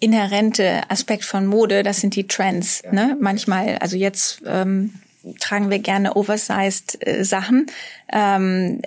inhärente 0.00 0.82
Aspekt 0.90 1.24
von 1.24 1.46
Mode. 1.46 1.82
Das 1.82 2.00
sind 2.00 2.16
die 2.16 2.26
Trends. 2.26 2.82
Ja. 2.84 2.92
Ne? 2.92 3.16
Manchmal, 3.20 3.78
also 3.78 3.96
jetzt 3.96 4.42
ähm, 4.46 4.94
tragen 5.40 5.70
wir 5.70 5.78
gerne 5.78 6.16
oversized 6.16 7.06
äh, 7.06 7.24
Sachen. 7.24 7.66
Ähm, 8.12 8.80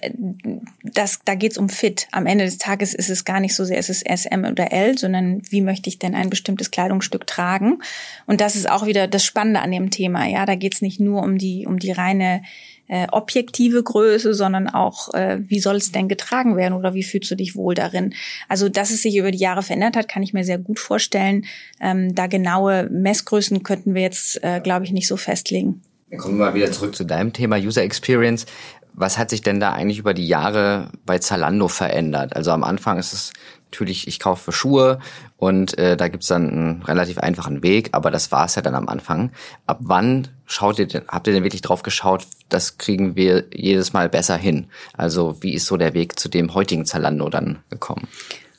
das, 0.84 1.20
da 1.26 1.36
geht's 1.36 1.58
um 1.58 1.70
Fit. 1.70 2.08
Am 2.12 2.26
Ende 2.26 2.46
des 2.46 2.58
Tages 2.58 2.94
ist 2.94 3.10
es 3.10 3.26
gar 3.26 3.40
nicht 3.40 3.56
so 3.56 3.66
sehr, 3.66 3.78
es 3.78 3.90
ist 3.90 4.06
SM 4.08 4.46
oder 4.46 4.72
L, 4.72 4.98
sondern 4.98 5.42
wie 5.50 5.62
möchte 5.62 5.90
ich 5.90 6.00
denn 6.00 6.16
ein 6.16 6.30
bestimmtes 6.30 6.72
Kleidungsstück 6.72 7.28
tragen? 7.28 7.80
Und 8.26 8.42
das 8.42 8.56
ist 8.56 8.70
auch 8.70 8.86
wieder 8.86 9.08
das 9.08 9.26
Spannende 9.26 9.62
an 9.62 9.72
dem 9.72 9.90
Thema. 9.90 10.26
Ja, 10.28 10.46
da 10.46 10.56
geht's 10.56 10.82
nicht 10.82 11.00
nur 11.00 11.24
um 11.24 11.38
die 11.38 11.66
um 11.66 11.80
die 11.80 11.92
reine 11.92 12.42
äh, 12.88 13.08
objektive 13.12 13.84
Größe, 13.84 14.34
sondern 14.34 14.68
auch, 14.68 15.14
äh, 15.14 15.40
wie 15.48 15.60
soll 15.60 15.76
es 15.76 15.92
denn 15.92 16.08
getragen 16.08 16.56
werden 16.56 16.74
oder 16.74 16.94
wie 16.94 17.04
fühlst 17.04 17.30
du 17.30 17.36
dich 17.36 17.56
wohl 17.56 17.76
darin? 17.76 18.14
Also, 18.48 18.70
dass 18.70 18.92
es 18.92 19.02
sich 19.02 19.18
über 19.18 19.32
die 19.32 19.38
Jahre 19.38 19.64
verändert 19.64 19.98
hat, 19.98 20.08
kann 20.08 20.24
ich 20.24 20.34
mir 20.34 20.44
sehr 20.44 20.58
gut 20.58 20.80
vorstellen. 20.80 21.46
Ähm, 21.82 22.16
da 22.16 22.28
genaue 22.28 22.90
Messgrößen 22.90 23.64
könnten 23.64 23.94
wir 23.94 24.02
jetzt, 24.02 24.44
äh, 24.44 24.62
glaube 24.62 24.86
ich, 24.86 24.92
nicht 24.92 25.08
so 25.08 25.18
festlegen. 25.18 25.82
Dann 26.10 26.20
kommen 26.20 26.38
wir 26.38 26.46
mal 26.46 26.54
wieder 26.54 26.72
zurück 26.72 26.96
zu 26.96 27.06
deinem 27.06 27.34
Thema 27.34 27.58
User 27.58 27.84
Experience. 27.84 28.46
Was 28.94 29.18
hat 29.18 29.30
sich 29.30 29.42
denn 29.42 29.60
da 29.60 29.74
eigentlich 29.74 30.00
über 30.00 30.14
die 30.14 30.28
Jahre 30.28 30.90
bei 31.06 31.20
Zalando 31.20 31.68
verändert? 31.68 32.36
Also 32.36 32.52
am 32.52 32.64
Anfang 32.64 32.98
ist 32.98 33.14
es 33.14 33.34
natürlich, 33.70 34.08
ich 34.08 34.20
kaufe 34.20 34.52
Schuhe 34.52 35.00
und 35.36 35.78
äh, 35.78 35.98
da 35.98 36.08
gibt's 36.08 36.28
dann 36.28 36.50
einen 36.50 36.84
relativ 36.84 37.20
einfachen 37.20 37.62
Weg, 37.62 37.90
aber 37.92 38.10
das 38.10 38.32
war's 38.32 38.56
ja 38.56 38.62
dann 38.62 38.74
am 38.74 38.88
Anfang. 38.88 39.32
Ab 39.68 39.80
wann 39.82 40.30
schaut 40.46 40.80
ihr 40.80 40.88
denn, 40.88 41.04
habt 41.08 41.28
ihr 41.28 41.34
denn 41.34 41.44
wirklich 41.44 41.62
drauf 41.62 41.84
geschaut, 41.84 42.26
das 42.50 42.78
kriegen 42.78 43.16
wir 43.16 43.46
jedes 43.54 43.94
Mal 43.94 44.10
besser 44.10 44.38
hin? 44.38 44.68
Also 44.94 45.38
wie 45.42 45.54
ist 45.54 45.66
so 45.66 45.78
der 45.78 45.94
Weg 45.94 46.18
zu 46.18 46.30
dem 46.30 46.54
heutigen 46.54 46.86
Zalando 46.86 47.30
dann 47.30 47.60
gekommen? 47.70 48.08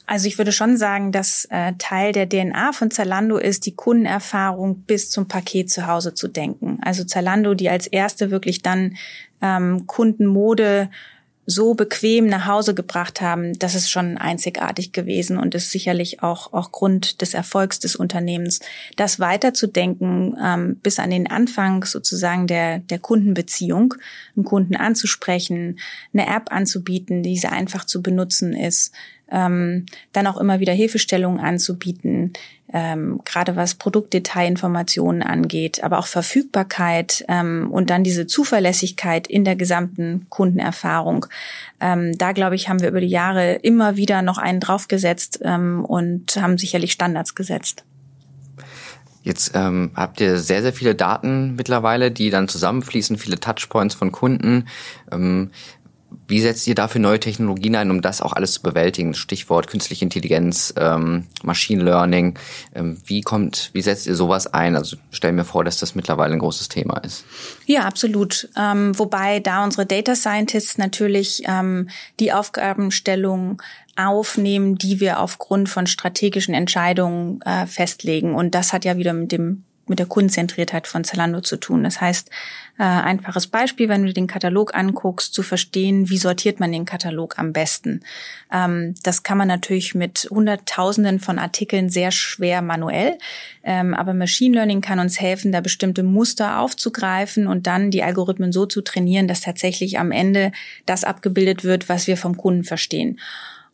Also 0.08 0.26
ich 0.26 0.38
würde 0.38 0.52
schon 0.52 0.78
sagen, 0.78 1.12
dass 1.12 1.46
äh, 1.50 1.74
Teil 1.76 2.12
der 2.12 2.26
DNA 2.26 2.72
von 2.72 2.90
Zalando 2.90 3.36
ist, 3.36 3.66
die 3.66 3.74
Kundenerfahrung 3.74 4.80
bis 4.84 5.10
zum 5.10 5.28
Paket 5.28 5.70
zu 5.70 5.86
Hause 5.86 6.14
zu 6.14 6.28
denken. 6.28 6.78
Also 6.80 7.04
Zalando, 7.04 7.52
die 7.52 7.68
als 7.68 7.86
erste 7.86 8.30
wirklich 8.30 8.62
dann 8.62 8.96
ähm, 9.42 9.86
Kundenmode 9.86 10.88
so 11.44 11.74
bequem 11.74 12.26
nach 12.26 12.46
Hause 12.46 12.74
gebracht 12.74 13.20
haben, 13.20 13.58
das 13.58 13.74
ist 13.74 13.90
schon 13.90 14.16
einzigartig 14.16 14.92
gewesen 14.92 15.36
und 15.36 15.54
ist 15.54 15.70
sicherlich 15.70 16.22
auch, 16.22 16.54
auch 16.54 16.72
Grund 16.72 17.20
des 17.20 17.34
Erfolgs 17.34 17.78
des 17.78 17.94
Unternehmens, 17.94 18.60
das 18.96 19.20
weiterzudenken 19.20 20.36
ähm, 20.42 20.76
bis 20.82 20.98
an 20.98 21.10
den 21.10 21.30
Anfang 21.30 21.84
sozusagen 21.84 22.46
der, 22.46 22.78
der 22.78 22.98
Kundenbeziehung, 22.98 23.94
einen 24.36 24.44
Kunden 24.46 24.74
anzusprechen, 24.74 25.78
eine 26.14 26.26
App 26.34 26.50
anzubieten, 26.50 27.22
die 27.22 27.36
sehr 27.36 27.52
einfach 27.52 27.84
zu 27.84 28.00
benutzen 28.00 28.54
ist, 28.54 28.92
ähm, 29.30 29.86
dann 30.12 30.26
auch 30.26 30.36
immer 30.36 30.60
wieder 30.60 30.72
Hilfestellungen 30.72 31.40
anzubieten, 31.40 32.32
ähm, 32.72 33.20
gerade 33.24 33.56
was 33.56 33.74
Produktdetailinformationen 33.74 35.22
angeht, 35.22 35.82
aber 35.82 35.98
auch 35.98 36.06
Verfügbarkeit 36.06 37.24
ähm, 37.28 37.68
und 37.70 37.90
dann 37.90 38.04
diese 38.04 38.26
Zuverlässigkeit 38.26 39.26
in 39.26 39.44
der 39.44 39.56
gesamten 39.56 40.26
Kundenerfahrung. 40.28 41.26
Ähm, 41.80 42.16
da 42.18 42.32
glaube 42.32 42.56
ich, 42.56 42.68
haben 42.68 42.80
wir 42.80 42.88
über 42.88 43.00
die 43.00 43.06
Jahre 43.06 43.54
immer 43.54 43.96
wieder 43.96 44.22
noch 44.22 44.38
einen 44.38 44.60
draufgesetzt 44.60 45.40
ähm, 45.42 45.84
und 45.84 46.36
haben 46.36 46.58
sicherlich 46.58 46.92
Standards 46.92 47.34
gesetzt. 47.34 47.84
Jetzt 49.28 49.50
ähm, 49.54 49.90
habt 49.94 50.20
ihr 50.22 50.38
sehr, 50.38 50.62
sehr 50.62 50.72
viele 50.72 50.94
Daten 50.94 51.54
mittlerweile, 51.54 52.10
die 52.10 52.30
dann 52.30 52.48
zusammenfließen, 52.48 53.18
viele 53.18 53.38
Touchpoints 53.38 53.94
von 53.94 54.10
Kunden. 54.10 54.68
Ähm, 55.12 55.50
wie 56.26 56.40
setzt 56.40 56.66
ihr 56.66 56.74
dafür 56.74 57.00
neue 57.00 57.20
Technologien 57.20 57.74
ein, 57.74 57.90
um 57.90 58.02
das 58.02 58.20
auch 58.20 58.32
alles 58.32 58.52
zu 58.52 58.62
bewältigen? 58.62 59.14
Stichwort 59.14 59.66
künstliche 59.66 60.04
Intelligenz, 60.04 60.72
ähm, 60.76 61.26
Machine 61.42 61.82
Learning. 61.82 62.38
Ähm, 62.74 62.98
wie 63.06 63.20
kommt, 63.20 63.70
wie 63.72 63.82
setzt 63.82 64.06
ihr 64.06 64.14
sowas 64.14 64.46
ein? 64.46 64.76
Also 64.76 64.96
stell 65.10 65.32
mir 65.32 65.44
vor, 65.44 65.64
dass 65.64 65.78
das 65.78 65.94
mittlerweile 65.94 66.34
ein 66.34 66.38
großes 66.38 66.68
Thema 66.68 66.98
ist. 66.98 67.24
Ja, 67.66 67.82
absolut. 67.82 68.48
Ähm, 68.56 68.98
wobei 68.98 69.40
da 69.40 69.64
unsere 69.64 69.86
Data 69.86 70.14
Scientists 70.14 70.78
natürlich 70.78 71.42
ähm, 71.46 71.88
die 72.20 72.32
Aufgabenstellung 72.32 73.62
aufnehmen, 73.96 74.76
die 74.76 75.00
wir 75.00 75.20
aufgrund 75.20 75.68
von 75.68 75.86
strategischen 75.86 76.54
Entscheidungen 76.54 77.40
äh, 77.42 77.66
festlegen. 77.66 78.34
Und 78.34 78.54
das 78.54 78.72
hat 78.72 78.84
ja 78.84 78.96
wieder 78.96 79.12
mit 79.12 79.32
dem 79.32 79.64
mit 79.88 79.98
der 79.98 80.06
Kundenzentriertheit 80.06 80.86
von 80.86 81.04
Zalando 81.04 81.40
zu 81.40 81.56
tun. 81.56 81.84
Das 81.84 82.00
heißt, 82.00 82.30
äh, 82.78 82.84
einfaches 82.84 83.48
Beispiel, 83.48 83.88
wenn 83.88 84.06
du 84.06 84.12
den 84.12 84.26
Katalog 84.26 84.74
anguckst, 84.74 85.34
zu 85.34 85.42
verstehen, 85.42 86.10
wie 86.10 86.18
sortiert 86.18 86.60
man 86.60 86.70
den 86.70 86.84
Katalog 86.84 87.38
am 87.38 87.52
besten. 87.52 88.02
Ähm, 88.52 88.94
das 89.02 89.22
kann 89.22 89.36
man 89.36 89.48
natürlich 89.48 89.94
mit 89.94 90.28
Hunderttausenden 90.30 91.18
von 91.18 91.38
Artikeln 91.38 91.90
sehr 91.90 92.10
schwer 92.12 92.62
manuell, 92.62 93.18
ähm, 93.64 93.94
aber 93.94 94.14
Machine 94.14 94.54
Learning 94.54 94.80
kann 94.80 95.00
uns 95.00 95.20
helfen, 95.20 95.50
da 95.50 95.60
bestimmte 95.60 96.02
Muster 96.02 96.60
aufzugreifen 96.60 97.46
und 97.46 97.66
dann 97.66 97.90
die 97.90 98.02
Algorithmen 98.02 98.52
so 98.52 98.66
zu 98.66 98.80
trainieren, 98.82 99.26
dass 99.26 99.40
tatsächlich 99.40 99.98
am 99.98 100.12
Ende 100.12 100.52
das 100.86 101.04
abgebildet 101.04 101.64
wird, 101.64 101.88
was 101.88 102.06
wir 102.06 102.16
vom 102.16 102.36
Kunden 102.36 102.64
verstehen. 102.64 103.18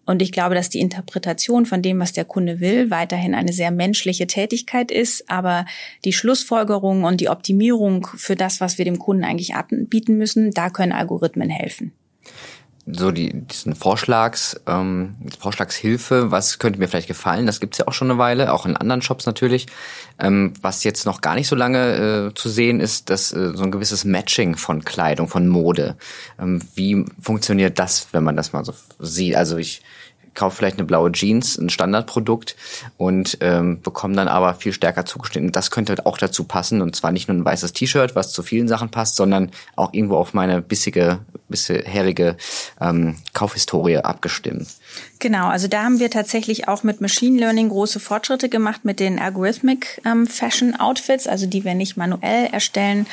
Und 0.06 0.22
ich 0.22 0.32
glaube, 0.32 0.54
dass 0.54 0.68
die 0.68 0.80
Interpretation 0.80 1.66
von 1.66 1.82
dem, 1.82 1.98
was 1.98 2.12
der 2.12 2.24
Kunde 2.24 2.60
will, 2.60 2.90
weiterhin 2.90 3.34
eine 3.34 3.52
sehr 3.52 3.70
menschliche 3.70 4.26
Tätigkeit 4.26 4.90
ist. 4.90 5.28
Aber 5.30 5.64
die 6.04 6.12
Schlussfolgerung 6.12 7.04
und 7.04 7.20
die 7.20 7.28
Optimierung 7.28 8.06
für 8.16 8.36
das, 8.36 8.60
was 8.60 8.78
wir 8.78 8.84
dem 8.84 8.98
Kunden 8.98 9.24
eigentlich 9.24 9.54
anbieten 9.54 10.16
müssen, 10.16 10.50
da 10.50 10.70
können 10.70 10.92
Algorithmen 10.92 11.50
helfen. 11.50 11.92
So 12.86 13.10
die, 13.10 13.32
diesen 13.32 13.74
Vorschlags, 13.74 14.60
ähm, 14.66 15.14
Vorschlagshilfe, 15.40 16.30
was 16.30 16.58
könnte 16.58 16.78
mir 16.78 16.86
vielleicht 16.86 17.08
gefallen? 17.08 17.46
Das 17.46 17.60
gibt's 17.60 17.78
ja 17.78 17.88
auch 17.88 17.94
schon 17.94 18.10
eine 18.10 18.18
Weile, 18.18 18.52
auch 18.52 18.66
in 18.66 18.76
anderen 18.76 19.00
Shops 19.00 19.24
natürlich. 19.24 19.66
Ähm, 20.18 20.52
was 20.60 20.84
jetzt 20.84 21.06
noch 21.06 21.22
gar 21.22 21.34
nicht 21.34 21.48
so 21.48 21.56
lange 21.56 22.28
äh, 22.28 22.34
zu 22.34 22.50
sehen 22.50 22.80
ist, 22.80 23.08
dass 23.08 23.32
äh, 23.32 23.52
so 23.54 23.62
ein 23.64 23.70
gewisses 23.70 24.04
Matching 24.04 24.56
von 24.56 24.84
Kleidung, 24.84 25.28
von 25.28 25.48
Mode. 25.48 25.96
Ähm, 26.38 26.60
wie 26.74 27.06
funktioniert 27.20 27.78
das, 27.78 28.08
wenn 28.12 28.22
man 28.22 28.36
das 28.36 28.52
mal 28.52 28.64
so 28.64 28.74
sieht? 28.98 29.34
Also 29.34 29.56
ich 29.56 29.82
kaufe 30.34 30.56
vielleicht 30.56 30.78
eine 30.78 30.86
blaue 30.86 31.12
Jeans, 31.12 31.56
ein 31.58 31.70
Standardprodukt 31.70 32.56
und 32.96 33.38
ähm, 33.40 33.80
bekomme 33.80 34.16
dann 34.16 34.28
aber 34.28 34.54
viel 34.54 34.72
stärker 34.72 35.04
zugeschnitten. 35.04 35.52
Das 35.52 35.70
könnte 35.70 36.04
auch 36.06 36.18
dazu 36.18 36.44
passen 36.44 36.82
und 36.82 36.94
zwar 36.96 37.12
nicht 37.12 37.28
nur 37.28 37.36
ein 37.36 37.44
weißes 37.44 37.72
T-Shirt, 37.72 38.14
was 38.14 38.32
zu 38.32 38.42
vielen 38.42 38.68
Sachen 38.68 38.90
passt, 38.90 39.16
sondern 39.16 39.50
auch 39.76 39.92
irgendwo 39.92 40.16
auf 40.16 40.34
meine 40.34 40.62
bissige, 40.62 41.20
bisherige 41.48 42.36
ähm, 42.80 43.16
Kaufhistorie 43.32 43.98
abgestimmt. 43.98 44.66
Genau, 45.18 45.46
also 45.46 45.68
da 45.68 45.84
haben 45.84 46.00
wir 46.00 46.10
tatsächlich 46.10 46.68
auch 46.68 46.82
mit 46.82 47.00
Machine 47.00 47.38
Learning 47.38 47.68
große 47.68 48.00
Fortschritte 48.00 48.48
gemacht 48.48 48.84
mit 48.84 49.00
den 49.00 49.18
Algorithmic 49.18 50.00
ähm, 50.04 50.26
Fashion 50.26 50.78
Outfits, 50.78 51.26
also 51.26 51.46
die 51.46 51.64
wir 51.64 51.74
nicht 51.74 51.96
manuell 51.96 52.46
erstellen, 52.46 53.06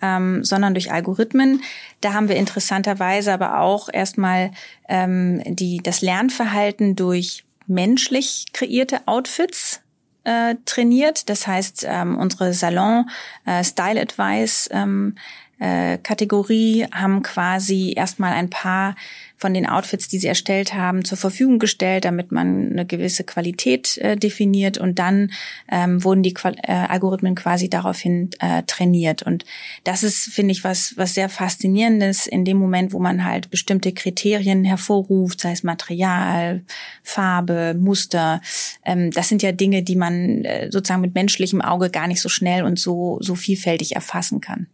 ähm, 0.00 0.44
sondern 0.44 0.74
durch 0.74 0.92
Algorithmen. 0.92 1.62
Da 2.00 2.14
haben 2.14 2.28
wir 2.28 2.36
interessanterweise 2.36 3.32
aber 3.32 3.60
auch 3.60 3.88
erstmal 3.92 4.52
ähm, 4.88 5.42
die, 5.46 5.78
das 5.82 6.00
Lernverhalten 6.00 6.96
durch 6.96 7.44
menschlich 7.66 8.46
kreierte 8.52 9.00
Outfits 9.06 9.80
äh, 10.24 10.56
trainiert. 10.64 11.28
Das 11.28 11.46
heißt, 11.46 11.84
ähm, 11.88 12.18
unsere 12.18 12.54
Salon 12.54 13.08
äh, 13.46 13.62
Style 13.62 14.00
Advice 14.00 14.68
ähm, 14.72 15.16
äh, 15.58 15.98
Kategorie 15.98 16.86
haben 16.92 17.22
quasi 17.22 17.92
erstmal 17.96 18.32
ein 18.32 18.50
paar 18.50 18.94
von 19.38 19.54
den 19.54 19.66
Outfits, 19.66 20.08
die 20.08 20.18
sie 20.18 20.26
erstellt 20.26 20.74
haben, 20.74 21.04
zur 21.04 21.16
Verfügung 21.16 21.60
gestellt, 21.60 22.04
damit 22.04 22.32
man 22.32 22.72
eine 22.72 22.84
gewisse 22.84 23.22
Qualität 23.22 23.96
äh, 23.98 24.16
definiert 24.16 24.78
und 24.78 24.98
dann 24.98 25.30
ähm, 25.70 26.02
wurden 26.02 26.24
die 26.24 26.34
Qual 26.34 26.56
äh, 26.64 26.72
Algorithmen 26.72 27.36
quasi 27.36 27.70
daraufhin 27.70 28.30
äh, 28.40 28.64
trainiert. 28.64 29.22
Und 29.22 29.44
das 29.84 30.02
ist, 30.02 30.24
finde 30.24 30.52
ich, 30.52 30.64
was, 30.64 30.94
was 30.96 31.14
sehr 31.14 31.28
faszinierendes 31.28 32.26
in 32.26 32.44
dem 32.44 32.56
Moment, 32.56 32.92
wo 32.92 32.98
man 32.98 33.24
halt 33.24 33.50
bestimmte 33.50 33.92
Kriterien 33.92 34.64
hervorruft, 34.64 35.40
sei 35.40 35.52
es 35.52 35.62
Material, 35.62 36.62
Farbe, 37.04 37.76
Muster. 37.78 38.40
Ähm, 38.84 39.12
das 39.12 39.28
sind 39.28 39.42
ja 39.42 39.52
Dinge, 39.52 39.84
die 39.84 39.96
man 39.96 40.44
äh, 40.44 40.68
sozusagen 40.70 41.00
mit 41.00 41.14
menschlichem 41.14 41.62
Auge 41.62 41.90
gar 41.90 42.08
nicht 42.08 42.20
so 42.20 42.28
schnell 42.28 42.64
und 42.64 42.78
so, 42.78 43.18
so 43.20 43.36
vielfältig 43.36 43.94
erfassen 43.94 44.40
kann. 44.40 44.66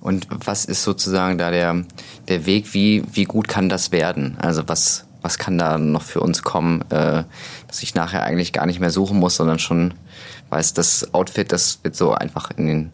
Und 0.00 0.26
was 0.30 0.64
ist 0.64 0.82
sozusagen 0.82 1.38
da 1.38 1.50
der, 1.50 1.84
der 2.28 2.46
Weg, 2.46 2.74
wie, 2.74 3.02
wie 3.12 3.24
gut 3.24 3.48
kann 3.48 3.68
das 3.68 3.92
werden? 3.92 4.36
Also 4.40 4.62
was, 4.66 5.06
was 5.22 5.38
kann 5.38 5.58
da 5.58 5.78
noch 5.78 6.02
für 6.02 6.20
uns 6.20 6.42
kommen, 6.42 6.82
äh, 6.90 7.24
dass 7.66 7.82
ich 7.82 7.94
nachher 7.94 8.22
eigentlich 8.22 8.52
gar 8.52 8.66
nicht 8.66 8.80
mehr 8.80 8.90
suchen 8.90 9.18
muss, 9.18 9.36
sondern 9.36 9.58
schon 9.58 9.94
weiß, 10.50 10.74
das 10.74 11.12
Outfit, 11.14 11.50
das 11.52 11.80
wird 11.82 11.96
so 11.96 12.12
einfach 12.12 12.50
in 12.56 12.66
den 12.66 12.92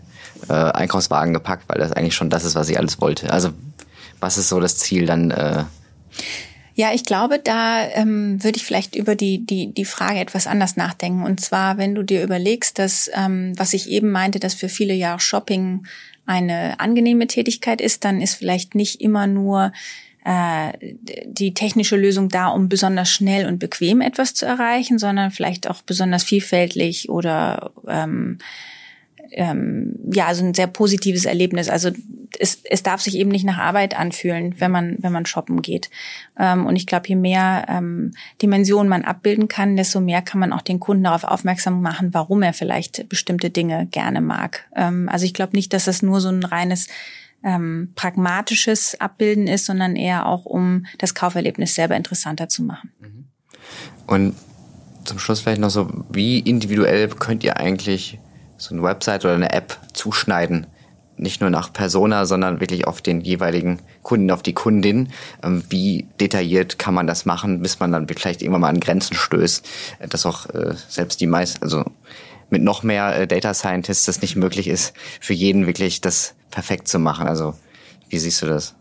äh, 0.49 0.55
Einkaufswagen 0.55 1.35
gepackt, 1.35 1.65
weil 1.69 1.79
das 1.79 1.93
eigentlich 1.93 2.15
schon 2.15 2.31
das 2.31 2.45
ist, 2.45 2.55
was 2.55 2.69
ich 2.69 2.79
alles 2.79 3.01
wollte. 3.01 3.31
Also 3.33 3.51
was 4.21 4.39
ist 4.39 4.49
so 4.49 4.61
das 4.61 4.79
Ziel 4.79 5.07
dann? 5.07 5.31
Äh, 5.31 5.65
ja, 6.75 6.95
ich 6.95 7.05
glaube, 7.05 7.39
da 7.39 7.87
ähm, 7.91 8.43
würde 8.43 8.57
ich 8.57 8.65
vielleicht 8.65 8.97
über 8.97 9.15
die, 9.15 9.45
die, 9.45 9.75
die 9.75 9.85
Frage 9.85 10.21
etwas 10.21 10.47
anders 10.47 10.77
nachdenken. 10.77 11.25
Und 11.25 11.41
zwar, 11.41 11.77
wenn 11.77 11.95
du 11.95 12.03
dir 12.03 12.23
überlegst, 12.23 12.79
dass, 12.79 13.11
ähm, 13.15 13.53
was 13.59 13.75
ich 13.75 13.91
eben 13.91 14.11
meinte, 14.11 14.41
dass 14.41 14.55
für 14.55 14.71
viele 14.71 14.95
ja 14.95 15.17
auch 15.17 15.21
Shopping 15.21 15.87
eine 16.27 16.79
angenehme 16.81 17.27
Tätigkeit 17.27 17.81
ist, 17.81 18.05
dann 18.05 18.21
ist 18.21 18.35
vielleicht 18.35 18.75
nicht 18.75 19.01
immer 19.01 19.27
nur 19.27 19.73
äh, 20.25 20.73
die 21.25 21.53
technische 21.55 21.97
Lösung 21.97 22.29
da, 22.29 22.49
um 22.49 22.69
besonders 22.69 23.11
schnell 23.11 23.47
und 23.47 23.59
bequem 23.59 24.01
etwas 24.01 24.35
zu 24.35 24.47
erreichen, 24.47 24.99
sondern 24.99 25.31
vielleicht 25.31 25.69
auch 25.69 25.83
besonders 25.83 26.23
vielfältig 26.23 27.09
oder 27.09 27.73
ähm, 27.89 28.39
ähm, 29.33 29.95
ja, 30.13 30.27
also 30.27 30.45
ein 30.45 30.55
sehr 30.55 30.67
positives 30.67 31.25
Erlebnis. 31.25 31.69
Also 31.69 31.91
es, 32.39 32.61
es 32.65 32.83
darf 32.83 33.01
sich 33.01 33.17
eben 33.17 33.31
nicht 33.31 33.45
nach 33.45 33.59
Arbeit 33.59 33.99
anfühlen, 33.99 34.55
wenn 34.59 34.71
man, 34.71 34.97
wenn 35.01 35.13
man 35.13 35.27
shoppen 35.27 35.63
geht. 35.63 35.91
Ähm, 36.39 36.67
und 36.67 36.77
ich 36.77 36.87
glaube, 36.87 37.09
je 37.09 37.17
mehr 37.17 37.67
ähm, 37.69 38.13
Dimensionen 38.41 38.89
man 38.89 39.05
abbilden 39.05 39.49
kann, 39.49 39.77
desto 39.77 40.01
mehr 40.01 40.23
kann 40.23 40.41
man 40.41 40.53
auch 40.53 40.63
den 40.63 40.81
Kunden 40.81 41.05
darauf 41.05 41.25
aufmerksam 41.25 41.81
machen, 41.83 42.15
warum 42.15 42.43
er 42.43 42.53
vielleicht 42.53 43.09
bestimmte 43.09 43.51
Dinge 43.51 43.87
gerne 43.91 44.21
mag. 44.21 44.67
Ähm, 44.77 45.09
also 45.11 45.25
ich 45.25 45.35
glaube 45.35 45.57
nicht, 45.57 45.73
dass 45.73 45.85
das 45.85 46.03
nur 46.03 46.21
so 46.21 46.29
ein 46.29 46.45
reines 46.45 46.89
ähm, 47.45 47.93
pragmatisches 47.95 49.01
Abbilden 49.01 49.47
ist, 49.47 49.67
sondern 49.67 49.97
eher 49.97 50.27
auch, 50.27 50.45
um 50.45 50.87
das 50.99 51.15
Kauferlebnis 51.15 51.75
selber 51.75 51.97
interessanter 51.97 52.49
zu 52.49 52.63
machen. 52.63 52.93
Mhm. 53.01 53.25
Und 54.07 54.35
zum 55.05 55.19
Schluss 55.19 55.41
vielleicht 55.41 55.61
noch 55.61 55.71
so, 55.71 55.91
wie 56.11 56.39
individuell 56.39 57.09
könnt 57.09 57.43
ihr 57.43 57.57
eigentlich 57.57 58.19
so 58.63 58.75
eine 58.75 58.83
Website 58.85 59.25
oder 59.25 59.35
eine 59.35 59.53
App 59.53 59.77
zuschneiden. 59.93 60.69
Nicht 61.17 61.41
nur 61.41 61.51
nach 61.51 61.73
Persona, 61.73 62.27
sondern 62.27 62.61
wirklich 62.61 62.87
auf 62.87 63.03
den 63.03 63.21
jeweiligen 63.21 63.81
Kunden, 64.03 64.31
auf 64.31 64.43
die 64.43 64.55
Kundin. 64.55 65.09
Ähm, 65.43 65.65
wie 65.69 66.07
detailliert 66.21 66.79
kann 66.79 66.95
man 66.95 67.09
das 67.09 67.27
machen, 67.27 67.61
bis 67.61 67.81
man 67.81 67.91
dann 67.91 68.07
vielleicht 68.07 68.41
irgendwann 68.41 68.61
mal 68.63 68.69
an 68.69 68.81
Grenzen 68.81 69.17
stößt, 69.17 69.69
äh, 69.99 70.09
dass 70.09 70.27
auch 70.27 70.47
äh, 70.51 70.75
selbst 70.89 71.21
die 71.21 71.27
meisten, 71.27 71.63
also 71.63 71.85
mit 72.51 72.63
noch 72.63 72.85
mehr 72.85 73.17
äh, 73.17 73.27
Data 73.27 73.53
Scientists 73.53 74.05
das 74.05 74.23
nicht 74.23 74.37
möglich 74.37 74.69
ist, 74.69 74.95
für 75.21 75.35
jeden 75.35 75.67
wirklich 75.67 76.01
das 76.01 76.35
perfekt 76.51 76.87
zu 76.87 77.01
machen. 77.01 77.27
Also 77.27 77.55
wie 78.11 78.19
siehst 78.19 78.43
du 78.43 78.47
das? 78.47 78.77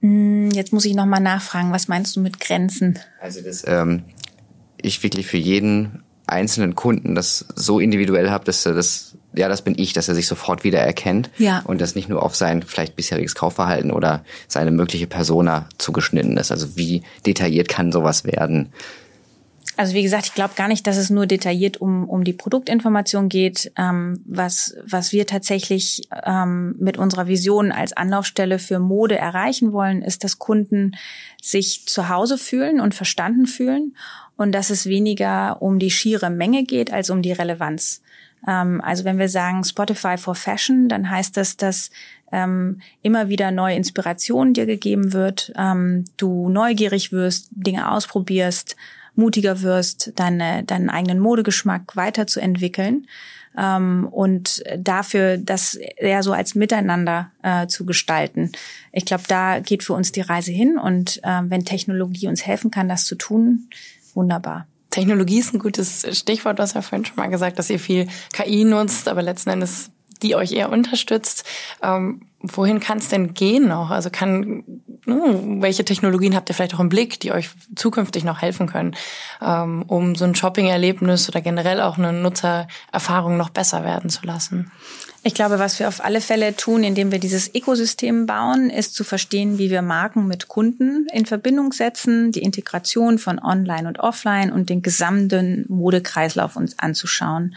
Hm, 0.00 0.50
jetzt 0.50 0.72
muss 0.72 0.84
ich 0.84 0.94
noch 0.94 1.06
mal 1.06 1.20
nachfragen, 1.20 1.70
was 1.70 1.86
meinst 1.86 2.16
du 2.16 2.20
mit 2.20 2.40
Grenzen? 2.40 2.98
Also 3.20 3.40
das, 3.40 3.64
ähm, 3.66 4.02
ich 4.82 5.02
wirklich 5.02 5.26
für 5.26 5.38
jeden 5.38 6.03
einzelnen 6.26 6.74
Kunden 6.74 7.14
das 7.14 7.46
so 7.54 7.80
individuell 7.80 8.30
habe, 8.30 8.44
dass 8.44 8.64
er 8.66 8.74
das 8.74 9.16
ja, 9.36 9.48
das 9.48 9.62
bin 9.62 9.74
ich, 9.76 9.92
dass 9.92 10.08
er 10.08 10.14
sich 10.14 10.26
sofort 10.26 10.64
wieder 10.64 10.78
erkennt 10.78 11.30
ja. 11.38 11.62
und 11.64 11.80
das 11.80 11.94
nicht 11.94 12.08
nur 12.08 12.22
auf 12.22 12.36
sein 12.36 12.62
vielleicht 12.62 12.96
bisheriges 12.96 13.34
Kaufverhalten 13.34 13.90
oder 13.90 14.24
seine 14.48 14.70
mögliche 14.70 15.06
Persona 15.06 15.68
zugeschnitten 15.78 16.36
ist. 16.36 16.52
Also 16.52 16.76
wie 16.76 17.02
detailliert 17.26 17.68
kann 17.68 17.92
sowas 17.92 18.24
werden? 18.24 18.72
Also 19.76 19.94
wie 19.94 20.04
gesagt, 20.04 20.26
ich 20.26 20.34
glaube 20.34 20.54
gar 20.54 20.68
nicht, 20.68 20.86
dass 20.86 20.96
es 20.96 21.10
nur 21.10 21.26
detailliert 21.26 21.78
um, 21.80 22.08
um 22.08 22.22
die 22.22 22.32
Produktinformation 22.32 23.28
geht. 23.28 23.72
Ähm, 23.76 24.22
was, 24.24 24.76
was 24.86 25.10
wir 25.10 25.26
tatsächlich 25.26 26.08
ähm, 26.24 26.76
mit 26.78 26.96
unserer 26.96 27.26
Vision 27.26 27.72
als 27.72 27.92
Anlaufstelle 27.92 28.60
für 28.60 28.78
Mode 28.78 29.18
erreichen 29.18 29.72
wollen, 29.72 30.02
ist, 30.02 30.22
dass 30.22 30.38
Kunden 30.38 30.92
sich 31.42 31.86
zu 31.86 32.08
Hause 32.08 32.38
fühlen 32.38 32.80
und 32.80 32.94
verstanden 32.94 33.46
fühlen 33.46 33.96
und 34.36 34.52
dass 34.52 34.70
es 34.70 34.86
weniger 34.86 35.62
um 35.62 35.78
die 35.78 35.90
schiere 35.90 36.30
Menge 36.30 36.64
geht 36.64 36.92
als 36.92 37.10
um 37.10 37.22
die 37.22 37.32
Relevanz. 37.32 38.02
Ähm, 38.46 38.80
also 38.80 39.04
wenn 39.04 39.18
wir 39.18 39.28
sagen 39.28 39.64
Spotify 39.64 40.16
for 40.16 40.34
Fashion, 40.34 40.88
dann 40.88 41.10
heißt 41.10 41.36
das, 41.36 41.56
dass 41.56 41.90
ähm, 42.32 42.80
immer 43.02 43.28
wieder 43.28 43.50
neue 43.50 43.76
Inspiration 43.76 44.54
dir 44.54 44.66
gegeben 44.66 45.12
wird, 45.12 45.52
ähm, 45.56 46.04
du 46.16 46.48
neugierig 46.48 47.12
wirst, 47.12 47.48
Dinge 47.52 47.90
ausprobierst, 47.90 48.76
mutiger 49.14 49.62
wirst, 49.62 50.12
deine, 50.16 50.64
deinen 50.64 50.90
eigenen 50.90 51.20
Modegeschmack 51.20 51.94
weiterzuentwickeln 51.94 53.06
ähm, 53.56 54.08
und 54.10 54.64
dafür 54.76 55.38
das 55.38 55.74
eher 55.74 56.22
so 56.22 56.32
als 56.32 56.54
Miteinander 56.54 57.30
äh, 57.42 57.66
zu 57.68 57.86
gestalten. 57.86 58.50
Ich 58.92 59.04
glaube, 59.04 59.24
da 59.28 59.60
geht 59.60 59.84
für 59.84 59.92
uns 59.92 60.10
die 60.10 60.22
Reise 60.22 60.50
hin 60.50 60.78
und 60.78 61.20
äh, 61.22 61.42
wenn 61.44 61.64
Technologie 61.64 62.26
uns 62.26 62.44
helfen 62.44 62.70
kann, 62.70 62.88
das 62.88 63.04
zu 63.04 63.14
tun, 63.14 63.68
wunderbar. 64.14 64.66
Technologie 64.90 65.40
ist 65.40 65.52
ein 65.52 65.58
gutes 65.58 66.06
Stichwort. 66.16 66.60
Hast 66.60 66.74
ja 66.74 66.82
vorhin 66.82 67.04
schon 67.04 67.16
mal 67.16 67.28
gesagt, 67.28 67.58
dass 67.58 67.68
ihr 67.68 67.80
viel 67.80 68.06
KI 68.32 68.64
nutzt, 68.64 69.08
aber 69.08 69.22
letzten 69.22 69.50
Endes 69.50 69.90
die 70.22 70.34
euch 70.34 70.52
eher 70.52 70.70
unterstützt. 70.70 71.44
Ähm, 71.82 72.22
wohin 72.40 72.80
kann 72.80 72.98
es 72.98 73.08
denn 73.08 73.34
gehen 73.34 73.68
noch? 73.68 73.90
Also 73.90 74.10
kann, 74.10 74.64
uh, 75.06 75.60
welche 75.62 75.84
Technologien 75.84 76.34
habt 76.34 76.48
ihr 76.48 76.54
vielleicht 76.54 76.74
auch 76.74 76.80
im 76.80 76.88
Blick, 76.88 77.20
die 77.20 77.32
euch 77.32 77.50
zukünftig 77.76 78.24
noch 78.24 78.42
helfen 78.42 78.66
können, 78.66 78.96
ähm, 79.42 79.84
um 79.86 80.14
so 80.14 80.24
ein 80.24 80.34
Shopping-Erlebnis 80.34 81.28
oder 81.28 81.40
generell 81.40 81.80
auch 81.80 81.98
eine 81.98 82.12
Nutzererfahrung 82.12 83.36
noch 83.36 83.50
besser 83.50 83.84
werden 83.84 84.10
zu 84.10 84.26
lassen? 84.26 84.72
Ich 85.26 85.32
glaube, 85.32 85.58
was 85.58 85.78
wir 85.78 85.88
auf 85.88 86.04
alle 86.04 86.20
Fälle 86.20 86.54
tun, 86.54 86.84
indem 86.84 87.10
wir 87.10 87.18
dieses 87.18 87.54
Ökosystem 87.54 88.26
bauen, 88.26 88.68
ist 88.68 88.94
zu 88.94 89.04
verstehen, 89.04 89.56
wie 89.56 89.70
wir 89.70 89.80
Marken 89.80 90.26
mit 90.26 90.48
Kunden 90.48 91.06
in 91.14 91.24
Verbindung 91.24 91.72
setzen, 91.72 92.30
die 92.30 92.42
Integration 92.42 93.16
von 93.16 93.38
Online 93.38 93.88
und 93.88 94.00
Offline 94.00 94.52
und 94.52 94.68
den 94.68 94.82
gesamten 94.82 95.64
Modekreislauf 95.70 96.56
uns 96.56 96.78
anzuschauen. 96.78 97.56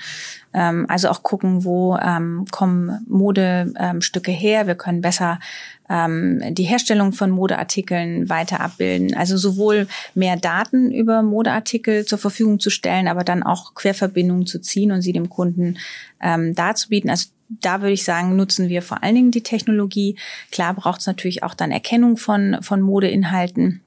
Ähm, 0.53 0.85
also 0.87 1.09
auch 1.09 1.23
gucken, 1.23 1.65
wo 1.65 1.97
ähm, 1.97 2.45
kommen 2.51 3.05
Modestücke 3.05 4.31
her. 4.31 4.65
Wir 4.65 4.75
können 4.75 5.01
besser 5.01 5.37
ähm, 5.89 6.41
die 6.51 6.63
Herstellung 6.63 7.11
von 7.11 7.31
Modeartikeln 7.31 8.29
weiter 8.29 8.61
abbilden. 8.61 9.13
Also 9.13 9.35
sowohl 9.35 9.87
mehr 10.15 10.37
Daten 10.37 10.89
über 10.89 11.21
Modeartikel 11.21 12.05
zur 12.05 12.17
Verfügung 12.17 12.61
zu 12.61 12.69
stellen, 12.69 13.09
aber 13.09 13.25
dann 13.25 13.43
auch 13.43 13.73
Querverbindungen 13.73 14.47
zu 14.47 14.61
ziehen 14.61 14.93
und 14.93 15.01
sie 15.01 15.11
dem 15.11 15.27
Kunden 15.27 15.77
ähm, 16.21 16.55
darzubieten. 16.55 17.09
Also 17.09 17.27
da 17.49 17.81
würde 17.81 17.93
ich 17.93 18.03
sagen, 18.03 18.35
nutzen 18.35 18.69
wir 18.69 18.81
vor 18.81 19.03
allen 19.03 19.15
Dingen 19.15 19.31
die 19.31 19.43
Technologie. 19.43 20.17
Klar 20.51 20.73
braucht 20.73 21.01
es 21.01 21.07
natürlich 21.07 21.43
auch 21.43 21.53
dann 21.53 21.71
Erkennung 21.71 22.17
von, 22.17 22.57
von 22.61 22.81
Modeinhalten. 22.81 23.81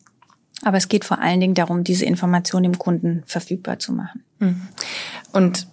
Aber 0.62 0.77
es 0.77 0.88
geht 0.88 1.05
vor 1.05 1.20
allen 1.20 1.40
Dingen 1.40 1.55
darum, 1.55 1.85
diese 1.85 2.05
Information 2.05 2.62
dem 2.62 2.79
Kunden 2.79 3.23
verfügbar 3.27 3.79
zu 3.79 3.92
machen. 3.92 4.25
Mhm. 4.38 4.61
Und 5.33 5.66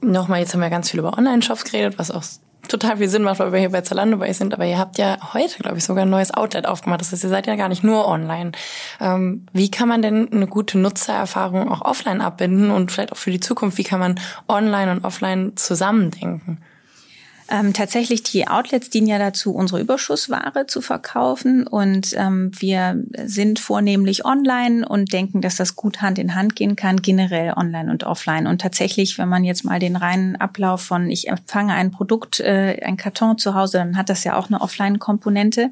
nochmal, 0.00 0.40
jetzt 0.40 0.52
haben 0.52 0.60
wir 0.60 0.70
ganz 0.70 0.90
viel 0.90 1.00
über 1.00 1.16
Online-Shops 1.16 1.64
geredet, 1.64 1.98
was 1.98 2.10
auch 2.10 2.24
total 2.68 2.96
viel 2.96 3.08
Sinn 3.08 3.22
macht, 3.22 3.38
weil 3.38 3.52
wir 3.52 3.58
hier 3.58 3.70
bei 3.70 3.82
Zalando 3.82 4.18
bei 4.18 4.32
sind. 4.32 4.54
Aber 4.54 4.64
ihr 4.64 4.78
habt 4.78 4.98
ja 4.98 5.18
heute, 5.34 5.58
glaube 5.58 5.78
ich, 5.78 5.84
sogar 5.84 6.04
ein 6.04 6.10
neues 6.10 6.32
Outlet 6.32 6.66
aufgemacht. 6.66 7.00
Das 7.00 7.12
heißt, 7.12 7.24
ihr 7.24 7.30
seid 7.30 7.46
ja 7.46 7.56
gar 7.56 7.68
nicht 7.68 7.84
nur 7.84 8.06
online. 8.06 8.52
Ähm, 9.00 9.46
wie 9.52 9.70
kann 9.70 9.88
man 9.88 10.02
denn 10.02 10.32
eine 10.32 10.46
gute 10.46 10.78
Nutzererfahrung 10.78 11.70
auch 11.70 11.82
offline 11.82 12.20
abbinden 12.20 12.70
und 12.70 12.92
vielleicht 12.92 13.12
auch 13.12 13.16
für 13.16 13.30
die 13.30 13.40
Zukunft? 13.40 13.78
Wie 13.78 13.84
kann 13.84 14.00
man 14.00 14.20
online 14.48 14.92
und 14.92 15.04
offline 15.04 15.52
zusammendenken? 15.56 16.58
Ähm, 17.50 17.74
tatsächlich, 17.74 18.22
die 18.22 18.48
Outlets 18.48 18.88
dienen 18.88 19.06
ja 19.06 19.18
dazu, 19.18 19.54
unsere 19.54 19.78
Überschussware 19.78 20.66
zu 20.66 20.80
verkaufen. 20.80 21.66
Und 21.66 22.14
ähm, 22.16 22.50
wir 22.58 23.04
sind 23.26 23.58
vornehmlich 23.58 24.24
online 24.24 24.88
und 24.88 25.12
denken, 25.12 25.42
dass 25.42 25.56
das 25.56 25.76
gut 25.76 26.00
Hand 26.00 26.18
in 26.18 26.34
Hand 26.34 26.56
gehen 26.56 26.74
kann, 26.74 27.02
generell 27.02 27.52
online 27.54 27.90
und 27.90 28.04
offline. 28.04 28.46
Und 28.46 28.62
tatsächlich, 28.62 29.18
wenn 29.18 29.28
man 29.28 29.44
jetzt 29.44 29.62
mal 29.62 29.78
den 29.78 29.96
reinen 29.96 30.36
Ablauf 30.36 30.80
von, 30.80 31.10
ich 31.10 31.28
empfange 31.28 31.74
ein 31.74 31.90
Produkt, 31.90 32.40
äh, 32.40 32.80
ein 32.82 32.96
Karton 32.96 33.36
zu 33.36 33.54
Hause, 33.54 33.78
dann 33.78 33.98
hat 33.98 34.08
das 34.08 34.24
ja 34.24 34.36
auch 34.36 34.48
eine 34.48 34.62
Offline-Komponente. 34.62 35.70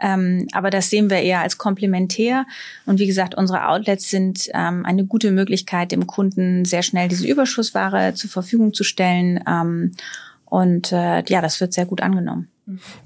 Ähm, 0.00 0.48
aber 0.52 0.70
das 0.70 0.90
sehen 0.90 1.08
wir 1.08 1.18
eher 1.18 1.40
als 1.40 1.56
komplementär. 1.56 2.46
Und 2.84 2.98
wie 2.98 3.06
gesagt, 3.06 3.36
unsere 3.36 3.68
Outlets 3.68 4.10
sind 4.10 4.48
ähm, 4.54 4.84
eine 4.84 5.04
gute 5.04 5.30
Möglichkeit, 5.30 5.92
dem 5.92 6.08
Kunden 6.08 6.64
sehr 6.64 6.82
schnell 6.82 7.06
diese 7.06 7.28
Überschussware 7.28 8.14
zur 8.14 8.28
Verfügung 8.28 8.74
zu 8.74 8.82
stellen. 8.82 9.38
Ähm, 9.46 9.92
und 10.52 10.92
äh, 10.92 11.24
ja, 11.28 11.40
das 11.40 11.62
wird 11.62 11.72
sehr 11.72 11.86
gut 11.86 12.02
angenommen. 12.02 12.50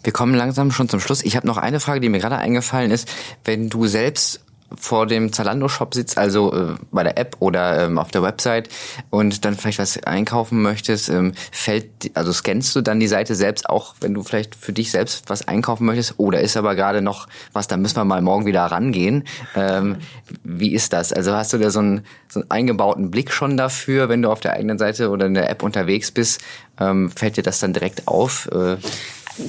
Wir 0.02 0.12
kommen 0.12 0.34
langsam 0.34 0.72
schon 0.72 0.88
zum 0.88 0.98
Schluss. 0.98 1.22
Ich 1.22 1.36
habe 1.36 1.46
noch 1.46 1.58
eine 1.58 1.78
Frage, 1.78 2.00
die 2.00 2.08
mir 2.08 2.18
gerade 2.18 2.38
eingefallen 2.38 2.90
ist. 2.90 3.08
Wenn 3.44 3.70
du 3.70 3.86
selbst 3.86 4.44
vor 4.74 5.06
dem 5.06 5.32
Zalando-Shop 5.32 5.94
sitzt, 5.94 6.18
also 6.18 6.52
äh, 6.52 6.74
bei 6.90 7.02
der 7.02 7.18
App 7.18 7.36
oder 7.40 7.84
ähm, 7.84 7.98
auf 7.98 8.10
der 8.10 8.22
Website 8.22 8.68
und 9.10 9.44
dann 9.44 9.54
vielleicht 9.54 9.78
was 9.78 10.02
einkaufen 10.02 10.62
möchtest, 10.62 11.08
ähm, 11.08 11.32
fällt, 11.52 12.10
also 12.14 12.32
scannst 12.32 12.74
du 12.74 12.80
dann 12.80 13.00
die 13.00 13.08
Seite 13.08 13.34
selbst 13.34 13.68
auch, 13.68 13.94
wenn 14.00 14.14
du 14.14 14.22
vielleicht 14.22 14.54
für 14.54 14.72
dich 14.72 14.90
selbst 14.90 15.28
was 15.28 15.46
einkaufen 15.46 15.86
möchtest? 15.86 16.14
Oder 16.18 16.40
ist 16.40 16.56
aber 16.56 16.74
gerade 16.74 17.02
noch 17.02 17.28
was, 17.52 17.68
da 17.68 17.76
müssen 17.76 17.96
wir 17.96 18.04
mal 18.04 18.22
morgen 18.22 18.46
wieder 18.46 18.64
rangehen. 18.64 19.24
Ähm, 19.54 19.98
wie 20.42 20.72
ist 20.72 20.92
das? 20.92 21.12
Also 21.12 21.32
hast 21.32 21.52
du 21.52 21.58
da 21.58 21.70
so 21.70 21.78
einen, 21.78 22.04
so 22.28 22.40
einen 22.40 22.50
eingebauten 22.50 23.10
Blick 23.10 23.32
schon 23.32 23.56
dafür, 23.56 24.08
wenn 24.08 24.22
du 24.22 24.30
auf 24.30 24.40
der 24.40 24.54
eigenen 24.54 24.78
Seite 24.78 25.10
oder 25.10 25.26
in 25.26 25.34
der 25.34 25.50
App 25.50 25.62
unterwegs 25.62 26.10
bist? 26.10 26.40
Ähm, 26.78 27.10
fällt 27.10 27.36
dir 27.36 27.42
das 27.42 27.60
dann 27.60 27.72
direkt 27.72 28.08
auf? 28.08 28.48
Äh, 28.52 28.76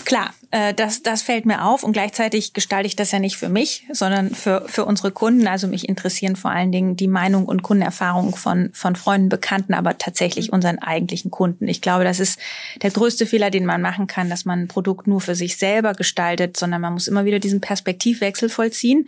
Klar, 0.05 0.33
äh, 0.57 0.73
das, 0.73 1.03
das 1.03 1.21
fällt 1.21 1.45
mir 1.45 1.63
auf 1.63 1.83
und 1.83 1.91
gleichzeitig 1.91 2.53
gestalte 2.53 2.87
ich 2.87 2.95
das 2.95 3.11
ja 3.11 3.19
nicht 3.19 3.37
für 3.37 3.49
mich, 3.49 3.85
sondern 3.91 4.33
für, 4.33 4.63
für 4.67 4.85
unsere 4.85 5.11
Kunden. 5.11 5.47
Also 5.47 5.67
mich 5.67 5.87
interessieren 5.87 6.35
vor 6.35 6.49
allen 6.49 6.71
Dingen 6.71 6.95
die 6.95 7.07
Meinung 7.07 7.45
und 7.45 7.61
Kundenerfahrung 7.61 8.35
von, 8.35 8.71
von 8.73 8.95
Freunden, 8.95 9.29
Bekannten, 9.29 9.75
aber 9.75 9.99
tatsächlich 9.99 10.51
unseren 10.51 10.79
eigentlichen 10.79 11.29
Kunden. 11.29 11.67
Ich 11.67 11.81
glaube, 11.81 12.03
das 12.05 12.19
ist 12.19 12.39
der 12.81 12.89
größte 12.89 13.27
Fehler, 13.27 13.51
den 13.51 13.65
man 13.65 13.81
machen 13.81 14.07
kann, 14.07 14.31
dass 14.31 14.45
man 14.45 14.61
ein 14.61 14.67
Produkt 14.67 15.05
nur 15.05 15.21
für 15.21 15.35
sich 15.35 15.57
selber 15.57 15.93
gestaltet, 15.93 16.57
sondern 16.57 16.81
man 16.81 16.93
muss 16.93 17.07
immer 17.07 17.25
wieder 17.25 17.37
diesen 17.37 17.61
Perspektivwechsel 17.61 18.49
vollziehen 18.49 19.07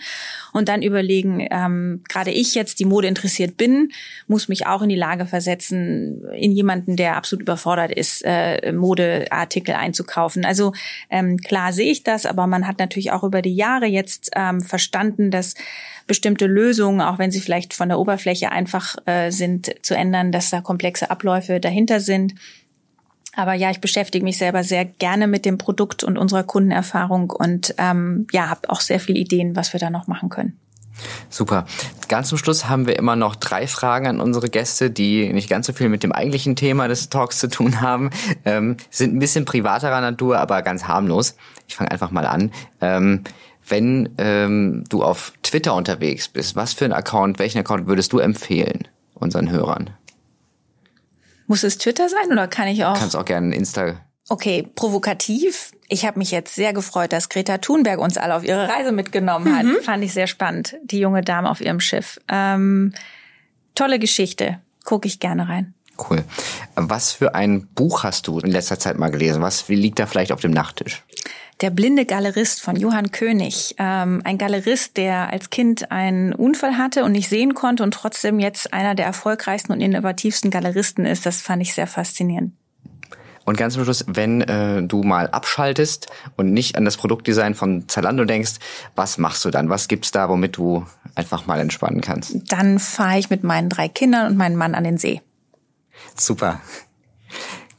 und 0.54 0.70
dann 0.70 0.84
überlegen, 0.84 1.48
ähm, 1.50 2.04
gerade 2.08 2.30
ich 2.30 2.54
jetzt, 2.54 2.80
die 2.80 2.86
Mode 2.86 3.08
interessiert 3.08 3.58
bin, 3.58 3.92
muss 4.28 4.50
mich 4.50 4.68
auch 4.68 4.84
in 4.84 4.90
die 4.90 4.96
Lage 4.96 5.26
versetzen, 5.26 6.24
in 6.34 6.52
jemanden, 6.52 6.96
der 6.96 7.16
absolut 7.16 7.42
überfordert 7.42 7.92
ist, 7.92 8.22
äh, 8.24 8.72
Modeartikel 8.72 9.74
einzukaufen. 9.74 10.46
Also 10.46 10.74
ähm, 11.10 11.38
klar 11.43 11.73
sehe 11.73 11.91
ich 11.91 12.04
das, 12.04 12.25
aber 12.25 12.47
man 12.47 12.67
hat 12.67 12.80
natürlich 12.80 13.12
auch 13.12 13.23
über 13.23 13.41
die 13.41 13.56
Jahre 13.56 13.86
jetzt 13.86 14.32
ähm, 14.36 14.62
verstanden, 14.62 15.32
dass 15.32 15.56
bestimmte 16.08 16.47
Lösungen, 16.47 17.02
auch 17.02 17.19
wenn 17.19 17.32
sie 17.32 17.39
vielleicht 17.39 17.73
von 17.73 17.89
der 17.89 17.99
Oberfläche 17.99 18.52
einfach 18.52 18.95
äh, 19.06 19.30
sind, 19.32 19.71
zu 19.84 19.95
ändern, 19.95 20.32
dass 20.32 20.49
da 20.49 20.62
komplexe 20.62 21.10
Abläufe 21.10 21.60
dahinter 21.60 21.99
sind. 21.99 22.34
Aber 23.34 23.54
ja, 23.54 23.69
ich 23.71 23.80
beschäftige 23.80 24.23
mich 24.23 24.38
selber 24.38 24.63
sehr 24.63 24.86
gerne 24.86 25.28
mit 25.28 25.45
dem 25.45 25.58
Produkt 25.58 26.04
und 26.04 26.17
unserer 26.17 26.43
Kundenerfahrung 26.43 27.30
und 27.30 27.75
ähm, 27.78 28.28
ja, 28.32 28.49
habe 28.49 28.69
auch 28.69 28.82
sehr 28.82 28.99
viele 28.99 29.19
Ideen, 29.19 29.56
was 29.56 29.71
wir 29.71 29.80
da 29.80 29.89
noch 29.89 30.08
machen 30.08 30.30
können. 30.30 30.58
Super. 31.30 31.66
Ganz 32.08 32.30
zum 32.30 32.38
Schluss 32.38 32.68
haben 32.68 32.88
wir 32.88 32.98
immer 32.98 33.16
noch 33.16 33.36
drei 33.36 33.68
Fragen 33.68 34.08
an 34.08 34.20
unsere 34.20 34.50
Gäste, 34.50 34.90
die 34.90 35.32
nicht 35.34 35.50
ganz 35.50 35.68
so 35.68 35.74
viel 35.74 35.90
mit 35.90 36.04
dem 36.04 36.12
eigentlichen 36.12 36.56
Thema 36.56 36.88
des 36.88 37.10
Talks 37.10 37.40
zu 37.40 37.50
tun 37.50 37.82
haben. 37.82 38.10
Ähm, 38.46 38.78
sind 38.90 39.16
ein 39.16 39.20
bisschen 39.20 39.46
privaterer 39.46 40.02
Natur, 40.02 40.40
aber 40.40 40.62
ganz 40.62 40.86
harmlos. 40.86 41.36
Ich 41.68 41.76
fange 41.76 41.92
einfach 41.92 42.12
mal 42.12 42.26
an. 42.26 42.52
Ähm, 42.82 43.24
wenn 43.68 44.10
ähm, 44.18 44.84
du 44.90 45.04
auf 45.04 45.34
Twitter 45.44 45.76
unterwegs 45.76 46.28
bist, 46.28 46.56
was 46.56 46.74
für 46.74 46.86
ein 46.86 46.94
Account, 46.94 47.40
welchen 47.40 47.60
Account 47.60 47.88
würdest 47.88 48.12
du 48.14 48.20
empfehlen 48.20 48.88
unseren 49.14 49.52
Hörern? 49.52 49.92
Muss 51.48 51.64
es 51.64 51.78
Twitter 51.78 52.10
sein 52.10 52.32
oder 52.32 52.48
kann 52.48 52.68
ich 52.68 52.86
auch? 52.86 52.98
Kannst 52.98 53.16
auch 53.16 53.26
gerne 53.26 53.56
Insta 53.56 53.96
Okay, 54.30 54.68
provokativ. 54.76 55.72
Ich 55.88 56.06
habe 56.06 56.20
mich 56.20 56.30
jetzt 56.30 56.54
sehr 56.54 56.72
gefreut, 56.72 57.12
dass 57.12 57.30
Greta 57.30 57.58
Thunberg 57.58 58.00
uns 58.00 58.18
alle 58.18 58.36
auf 58.36 58.44
ihre 58.44 58.70
Reise 58.70 58.92
mitgenommen 58.92 59.58
hat. 59.58 59.65
Mhm. 59.65 59.78
Fand 59.84 60.04
ich 60.04 60.13
sehr 60.13 60.28
spannend. 60.28 60.76
Die 60.84 61.00
junge 61.00 61.24
Dame 61.24 61.50
auf 61.50 61.62
ihrem 61.62 61.80
Schiff. 61.80 62.20
Ähm, 62.28 62.94
tolle 63.74 63.98
Geschichte. 63.98 64.60
Gucke 64.86 65.08
ich 65.08 65.20
gerne 65.20 65.50
rein. 65.50 65.74
Cool. 66.10 66.24
Was 66.76 67.12
für 67.12 67.36
ein 67.36 67.68
Buch 67.74 68.04
hast 68.04 68.28
du 68.28 68.39
in 68.39 68.52
letzter 68.52 68.80
Zeit 68.80 68.98
mal 68.98 69.10
gelesen? 69.10 69.42
Was 69.42 69.68
wie 69.68 69.76
liegt 69.76 70.00
da 70.00 70.06
vielleicht 70.06 70.32
auf 70.32 70.42
dem 70.42 70.52
Nachttisch? 70.52 71.04
Der 71.62 71.72
blinde 71.72 72.06
Galerist 72.06 72.62
von 72.62 72.78
Johann 72.78 73.12
König. 73.12 73.76
Ähm, 73.80 74.22
ein 74.24 74.38
Galerist, 74.38 74.96
der 74.96 75.34
als 75.34 75.50
Kind 75.50 75.92
einen 75.92 76.34
Unfall 76.34 76.78
hatte 76.78 77.04
und 77.04 77.12
nicht 77.12 77.28
sehen 77.28 77.54
konnte 77.54 77.84
und 77.84 77.94
trotzdem 77.94 78.39
jetzt 78.39 78.74
einer 78.74 78.96
der 78.96 79.08
erfolgreichsten 79.08 79.74
und 79.74 79.82
innovativsten 79.82 80.52
Galeristen 80.52 81.06
ist. 81.06 81.26
Das 81.26 81.42
fand 81.42 81.62
ich 81.62 81.74
sehr 81.74 81.88
faszinierend. 81.88 82.54
Und 83.50 83.58
ganz 83.58 83.74
zum 83.74 83.84
Schluss, 83.84 84.06
wenn 84.08 84.42
äh, 84.42 84.84
du 84.84 85.02
mal 85.02 85.28
abschaltest 85.28 86.06
und 86.38 86.54
nicht 86.54 86.76
an 86.76 86.86
das 86.86 86.98
Produktdesign 86.98 87.56
von 87.56 87.90
Zalando 87.90 88.24
denkst, 88.24 88.60
was 88.96 89.18
machst 89.18 89.44
du 89.44 89.50
dann? 89.50 89.70
Was 89.70 89.88
gibt's 89.88 90.12
da, 90.12 90.30
womit 90.30 90.58
du 90.58 90.86
einfach 91.16 91.48
mal 91.48 91.60
entspannen 91.60 92.02
kannst? 92.02 92.36
Dann 92.52 92.78
fahre 92.78 93.18
ich 93.18 93.32
mit 93.32 93.44
meinen 93.44 93.68
drei 93.68 93.88
Kindern 93.88 94.28
und 94.28 94.38
meinem 94.38 94.56
Mann 94.56 94.76
an 94.76 94.84
den 94.84 95.00
See. 95.00 95.24
Super. 96.16 96.62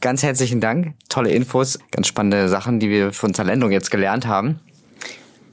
Ganz 0.00 0.24
herzlichen 0.24 0.60
Dank. 0.60 0.94
Tolle 1.08 1.30
Infos, 1.30 1.78
ganz 1.92 2.08
spannende 2.08 2.48
Sachen, 2.48 2.80
die 2.80 2.90
wir 2.90 3.12
von 3.12 3.32
Zalando 3.32 3.68
jetzt 3.68 3.92
gelernt 3.92 4.26
haben. 4.26 4.58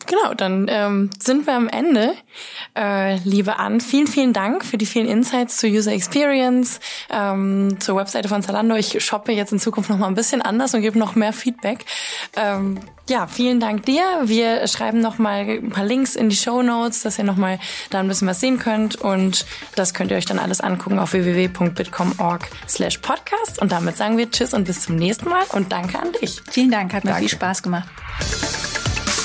Genau, 0.08 0.34
dann 0.34 0.66
ähm, 0.70 1.10
sind 1.22 1.46
wir 1.46 1.54
am 1.54 1.68
Ende. 1.68 2.14
Äh, 2.76 3.18
liebe 3.26 3.60
Ann, 3.60 3.82
vielen, 3.82 4.08
vielen 4.08 4.32
Dank 4.32 4.64
für 4.64 4.78
die 4.78 4.86
vielen 4.86 5.08
Insights 5.08 5.58
zur 5.58 5.70
User 5.70 5.92
Experience, 5.92 6.80
ähm, 7.10 7.76
zur 7.80 7.98
Webseite 7.98 8.30
von 8.30 8.42
Zalando. 8.42 8.76
Ich 8.76 9.04
shoppe 9.04 9.34
jetzt 9.34 9.52
in 9.52 9.60
Zukunft 9.60 9.90
noch 9.90 9.98
mal 9.98 10.08
ein 10.08 10.16
bisschen 10.16 10.42
anders 10.42 10.74
und 10.74 10.82
gebe 10.82 10.98
noch 10.98 11.16
mehr 11.16 11.34
Feedback. 11.34 11.84
Ähm, 12.38 12.80
ja, 13.10 13.28
vielen 13.28 13.60
Dank 13.60 13.86
dir. 13.86 14.02
Wir 14.24 14.66
schreiben 14.68 15.02
noch 15.02 15.18
mal 15.18 15.42
ein 15.42 15.70
paar 15.70 15.84
Links 15.84 16.16
in 16.16 16.30
die 16.30 16.38
Show 16.38 16.62
Notes, 16.62 17.02
dass 17.02 17.18
ihr 17.18 17.26
noch 17.26 17.38
mal 17.38 17.60
da 17.90 18.00
ein 18.00 18.08
bisschen 18.08 18.30
was 18.30 18.40
sehen 18.40 18.60
könnt 18.60 18.96
und 18.96 19.46
das 19.76 19.94
könnt 19.94 20.12
ihr 20.12 20.18
euch 20.18 20.26
dann 20.26 20.40
alles 20.40 20.62
angucken 20.62 21.00
auf 21.00 21.12
www.bitcom.org/podcast 21.14 23.62
und 23.62 23.74
damit 23.74 23.98
sagen 23.98 24.18
wir 24.18 24.32
Tschüss 24.32 24.54
und 24.54 24.64
bis 24.64 24.84
zum 24.84 24.96
nächsten 24.96 25.28
Mal 25.30 25.44
und 25.52 25.74
danke 25.74 26.00
an 26.00 26.14
dich. 26.22 26.42
Vielen 26.50 26.72
Dank, 26.72 26.94
hat 26.94 27.04
mir 27.04 27.12
danke. 27.12 27.28
viel 27.28 27.38
Spaß 27.38 27.62
gemacht. 27.64 27.90